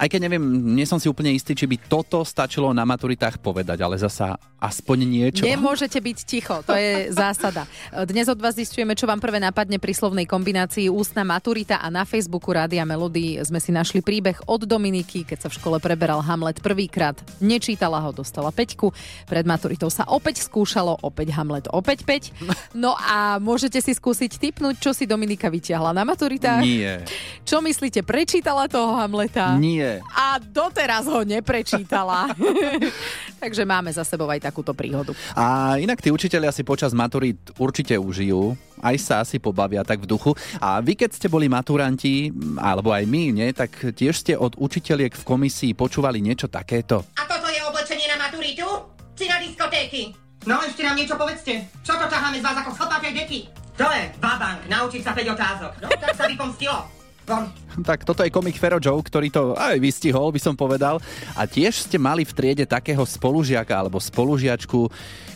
Aj 0.00 0.08
keď 0.08 0.32
neviem, 0.32 0.40
nie 0.72 0.88
som 0.88 0.96
si 0.96 1.12
úplne 1.12 1.28
istý, 1.28 1.52
či 1.52 1.68
by 1.68 1.76
toto 1.84 2.24
stačilo 2.24 2.72
na 2.72 2.88
maturitách 2.88 3.36
povedať, 3.36 3.84
ale 3.84 4.00
zasa 4.00 4.40
aspoň 4.56 4.98
niečo. 5.04 5.44
Nemôžete 5.44 6.00
byť 6.00 6.18
ticho, 6.24 6.56
to 6.64 6.72
je 6.72 7.08
zásada. 7.20 7.68
Dnes 8.08 8.24
od 8.32 8.40
vás 8.40 8.56
zistujeme, 8.56 8.96
čo 8.96 9.04
vám 9.04 9.20
prvé 9.20 9.36
napadne 9.36 9.76
pri 9.76 9.92
slovnej 9.92 10.24
kombinácii 10.24 10.88
ústna 10.88 11.20
maturita 11.20 11.84
a 11.84 11.92
na 11.92 12.08
Facebooku 12.08 12.48
Rádia 12.48 12.88
Melody 12.88 13.44
sme 13.44 13.60
si 13.60 13.76
našli 13.76 14.00
príbeh 14.00 14.40
od 14.48 14.64
Dominiky, 14.64 15.28
keď 15.28 15.44
sa 15.44 15.48
v 15.52 15.60
škole 15.60 15.76
preberal 15.84 16.24
Hamlet 16.24 16.64
prvýkrát. 16.64 17.20
Nečítala 17.44 18.00
ho, 18.00 18.08
dostala 18.16 18.48
peťku. 18.48 18.96
Pred 19.28 19.44
maturitou 19.44 19.92
sa 19.92 20.08
opäť 20.08 20.48
skúšalo, 20.48 21.04
opäť 21.04 21.36
Hamlet, 21.36 21.68
opäť 21.68 22.08
5. 22.08 22.32
No 22.70 22.94
a 22.94 23.42
môžete 23.42 23.82
si 23.82 23.92
skúsiť 23.92 24.38
typnúť, 24.38 24.78
čo 24.78 24.94
si 24.94 25.02
Dominika 25.04 25.50
vyťahla 25.50 25.90
na 25.90 26.06
maturitách. 26.06 26.62
Nie. 26.62 27.02
Čo 27.42 27.58
myslíte, 27.60 28.06
prečítala 28.06 28.70
toho 28.70 28.94
Hamleta? 28.94 29.58
Nie. 29.58 29.89
A 30.14 30.38
doteraz 30.38 31.10
ho 31.10 31.26
neprečítala. 31.26 32.30
Takže 33.42 33.66
máme 33.66 33.90
za 33.90 34.06
sebou 34.06 34.30
aj 34.30 34.46
takúto 34.46 34.70
príhodu. 34.76 35.16
A 35.34 35.74
inak 35.82 35.98
tí 35.98 36.14
učiteľia 36.14 36.54
si 36.54 36.62
počas 36.62 36.94
maturít 36.94 37.40
určite 37.58 37.96
užijú, 37.98 38.54
aj 38.78 38.96
sa 39.00 39.14
asi 39.24 39.42
pobavia 39.42 39.82
tak 39.82 40.04
v 40.04 40.10
duchu. 40.10 40.32
A 40.60 40.78
vy, 40.78 40.94
keď 40.94 41.16
ste 41.16 41.26
boli 41.26 41.50
maturanti, 41.50 42.30
alebo 42.60 42.94
aj 42.94 43.04
my, 43.08 43.22
nie, 43.34 43.48
tak 43.50 43.74
tiež 43.96 44.14
ste 44.14 44.36
od 44.36 44.54
učiteľiek 44.60 45.16
v 45.16 45.26
komisii 45.26 45.72
počúvali 45.74 46.20
niečo 46.20 46.46
takéto. 46.46 47.02
A 47.16 47.24
toto 47.26 47.48
je 47.48 47.60
oblečenie 47.64 48.06
na 48.06 48.20
maturitu? 48.20 48.66
Či 49.16 49.24
na 49.26 49.40
diskotéky? 49.40 50.12
No 50.48 50.60
ešte 50.64 50.80
nám 50.80 50.96
niečo 50.96 51.20
povedzte. 51.20 51.68
Čo 51.84 52.00
to 52.00 52.08
ťaháme 52.08 52.40
z 52.40 52.44
vás 52.44 52.56
ako 52.64 52.72
chlpatej 52.72 53.12
deky? 53.12 53.40
To 53.76 53.88
je 53.88 54.04
babank, 54.20 54.68
naučiť 54.68 55.00
sa 55.04 55.12
5 55.16 55.36
otázok. 55.36 55.72
No 55.80 55.88
tak 55.96 56.12
sa 56.16 56.24
vypomstilo. 56.28 56.76
Von. 56.76 56.99
Tak 57.86 58.02
toto 58.02 58.26
je 58.26 58.34
komik 58.34 58.58
Fero 58.58 58.82
Joe, 58.82 58.98
ktorý 58.98 59.30
to 59.30 59.54
aj 59.54 59.78
vystihol, 59.78 60.34
by 60.34 60.40
som 60.42 60.58
povedal. 60.58 60.98
A 61.38 61.46
tiež 61.46 61.86
ste 61.86 61.96
mali 61.96 62.26
v 62.26 62.34
triede 62.34 62.66
takého 62.66 63.06
spolužiaka 63.06 63.72
alebo 63.72 64.02
spolužiačku, 64.02 64.90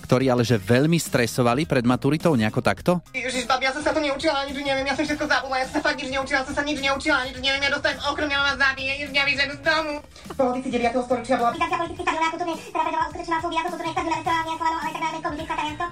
ktorí 0.05 0.29
ale 0.29 0.45
že 0.45 0.61
veľmi 0.61 1.01
stresovali 1.01 1.65
pred 1.65 1.87
maturitou 1.87 2.37
nejako 2.37 2.61
takto? 2.61 2.93
Ježiš, 3.17 3.49
babi, 3.49 3.65
ja 3.65 3.73
som 3.73 3.81
sa 3.81 3.97
to 3.97 4.05
neučila, 4.05 4.45
nič 4.45 4.59
neviem, 4.61 4.85
ja 4.85 4.93
som 4.93 5.07
všetko 5.09 5.25
zabudla, 5.25 5.57
ja 5.63 5.67
som 5.71 5.75
sa 5.81 5.83
fakt 5.89 5.99
nič 6.03 6.11
neučila, 6.13 6.39
ja 6.43 6.47
som 6.47 6.55
sa 6.55 6.63
nič 6.67 6.79
neučila, 6.83 7.25
nič 7.25 7.39
neviem, 7.41 7.63
ja 7.65 7.71
dostanem 7.73 8.03
okrem, 8.05 8.29
ja 8.29 8.39
ma 8.45 8.53
zabije, 8.59 8.93
ježiš, 9.01 9.11
mňa 9.15 9.23
vyženú 9.25 9.55
z 9.57 9.63
domu. 9.65 9.95
V 10.05 10.35
polovici 10.37 10.69
9. 10.69 11.07
storočia 11.09 11.35
bola 11.41 11.49
Aplikácia 11.57 11.77
politických 11.81 12.07
tabulák, 12.11 12.31
kultúrne, 12.37 12.55
ktorá 12.61 12.83
vedovala 12.85 13.07
uskutočná 13.09 13.37
fóbia, 13.41 13.61
to 13.65 13.71
kultúrne 13.73 13.95
tabulák, 13.97 14.21
ktorá 14.21 14.39
vyjadrovala, 14.45 14.77
ale 14.77 14.91
tak 14.93 15.01
dále, 15.01 15.17
komunistická 15.25 15.55
tajomstvo. 15.57 15.87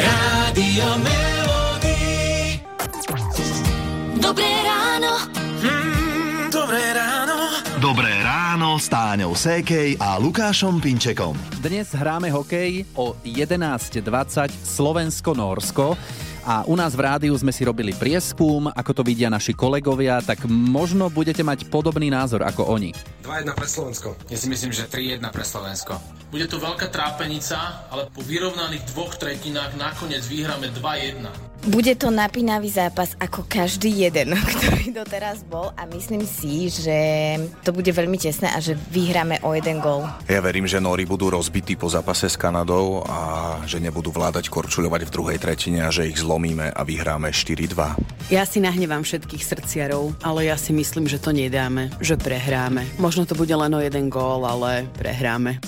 Rádio 0.00 0.88
Melody. 1.00 1.69
Dobré 4.20 4.52
ráno. 4.62 5.12
Mm, 5.64 6.52
dobré 6.52 6.92
ráno. 6.92 7.36
Dobré 7.80 8.12
ráno 8.20 8.76
s 8.76 8.92
Táňou 8.92 9.32
Sékej 9.32 9.96
a 9.96 10.20
Lukášom 10.20 10.76
Pinčekom. 10.76 11.32
Dnes 11.64 11.88
hráme 11.96 12.28
hokej 12.28 12.84
o 13.00 13.16
11.20 13.24 14.52
Slovensko-Norsko. 14.52 15.96
A 16.44 16.68
u 16.68 16.76
nás 16.76 16.92
v 16.92 17.04
rádiu 17.04 17.32
sme 17.32 17.48
si 17.48 17.64
robili 17.64 17.96
prieskum, 17.96 18.68
ako 18.68 19.00
to 19.00 19.02
vidia 19.04 19.32
naši 19.32 19.56
kolegovia, 19.56 20.20
tak 20.20 20.44
možno 20.48 21.08
budete 21.08 21.40
mať 21.40 21.72
podobný 21.72 22.12
názor 22.12 22.44
ako 22.44 22.76
oni. 22.76 22.92
2-1 23.24 23.56
pre 23.56 23.68
Slovensko. 23.68 24.20
Ja 24.28 24.36
si 24.36 24.52
myslím, 24.52 24.72
že 24.72 24.84
3-1 24.84 25.24
pre 25.32 25.44
Slovensko. 25.48 25.96
Bude 26.28 26.44
to 26.44 26.60
veľká 26.60 26.92
trápenica, 26.92 27.88
ale 27.88 28.12
po 28.12 28.20
vyrovnaných 28.20 28.84
dvoch 28.92 29.16
tretinách 29.16 29.80
nakoniec 29.80 30.24
vyhráme 30.28 30.68
2-1. 30.76 31.49
Bude 31.60 31.92
to 31.92 32.08
napínavý 32.08 32.72
zápas 32.72 33.12
ako 33.20 33.44
každý 33.44 34.08
jeden, 34.08 34.32
ktorý 34.56 34.96
doteraz 34.96 35.44
bol 35.44 35.68
a 35.76 35.84
myslím 35.92 36.24
si, 36.24 36.72
že 36.72 36.96
to 37.60 37.76
bude 37.76 37.92
veľmi 37.92 38.16
tesné 38.16 38.48
a 38.48 38.64
že 38.64 38.80
vyhráme 38.88 39.44
o 39.44 39.52
jeden 39.52 39.76
gól. 39.84 40.08
Ja 40.24 40.40
verím, 40.40 40.64
že 40.64 40.80
Nóri 40.80 41.04
budú 41.04 41.28
rozbití 41.28 41.76
po 41.76 41.92
zápase 41.92 42.32
s 42.32 42.40
Kanadou 42.40 43.04
a 43.04 43.60
že 43.68 43.76
nebudú 43.76 44.08
vládať 44.08 44.48
korčuľovať 44.48 45.04
v 45.04 45.12
druhej 45.12 45.36
tretine 45.36 45.84
a 45.84 45.92
že 45.92 46.08
ich 46.08 46.16
zlomíme 46.16 46.72
a 46.72 46.80
vyhráme 46.80 47.28
4-2. 47.28 48.32
Ja 48.32 48.48
si 48.48 48.64
nahnevám 48.64 49.04
všetkých 49.04 49.44
srdciarov, 49.44 50.16
ale 50.24 50.48
ja 50.48 50.56
si 50.56 50.72
myslím, 50.72 51.12
že 51.12 51.20
to 51.20 51.36
nedáme, 51.36 51.92
že 52.00 52.16
prehráme. 52.16 52.88
Možno 52.96 53.28
to 53.28 53.36
bude 53.36 53.52
len 53.52 53.76
o 53.76 53.84
jeden 53.84 54.08
gól, 54.08 54.48
ale 54.48 54.88
prehráme. 54.96 55.60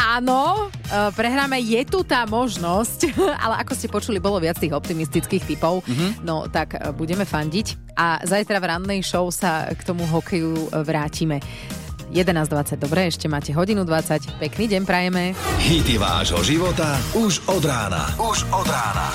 Áno, 0.00 0.72
e, 0.72 1.12
prehráme, 1.12 1.60
je 1.60 1.82
tu 1.84 2.00
tá 2.00 2.24
možnosť, 2.24 3.12
ale 3.44 3.60
ako 3.60 3.72
ste 3.76 3.86
počuli, 3.86 4.16
bolo 4.16 4.40
viac 4.40 4.56
tých 4.56 4.72
optimistických 4.72 5.44
typov, 5.46 5.84
Mhm. 5.84 6.24
no 6.24 6.48
tak 6.48 6.74
e, 6.74 6.88
budeme 6.90 7.22
fandiť 7.22 7.92
a 7.94 8.24
zajtra 8.24 8.56
v 8.58 8.68
rannej 8.68 9.00
show 9.04 9.28
sa 9.28 9.68
k 9.68 9.80
tomu 9.84 10.04
hokeju 10.04 10.52
e, 10.56 10.80
vrátime. 10.80 11.38
11.20, 12.10 12.74
dobre, 12.74 13.06
ešte 13.06 13.30
máte 13.30 13.54
hodinu 13.54 13.86
20, 13.86 14.42
pekný 14.42 14.66
deň 14.66 14.82
prajeme. 14.82 15.30
Hity 15.62 15.94
vášho 15.94 16.42
života 16.42 16.98
už 17.14 17.38
od 17.46 17.62
rána. 17.62 18.10
Už 18.18 18.50
od 18.50 18.66
rána. 18.66 19.06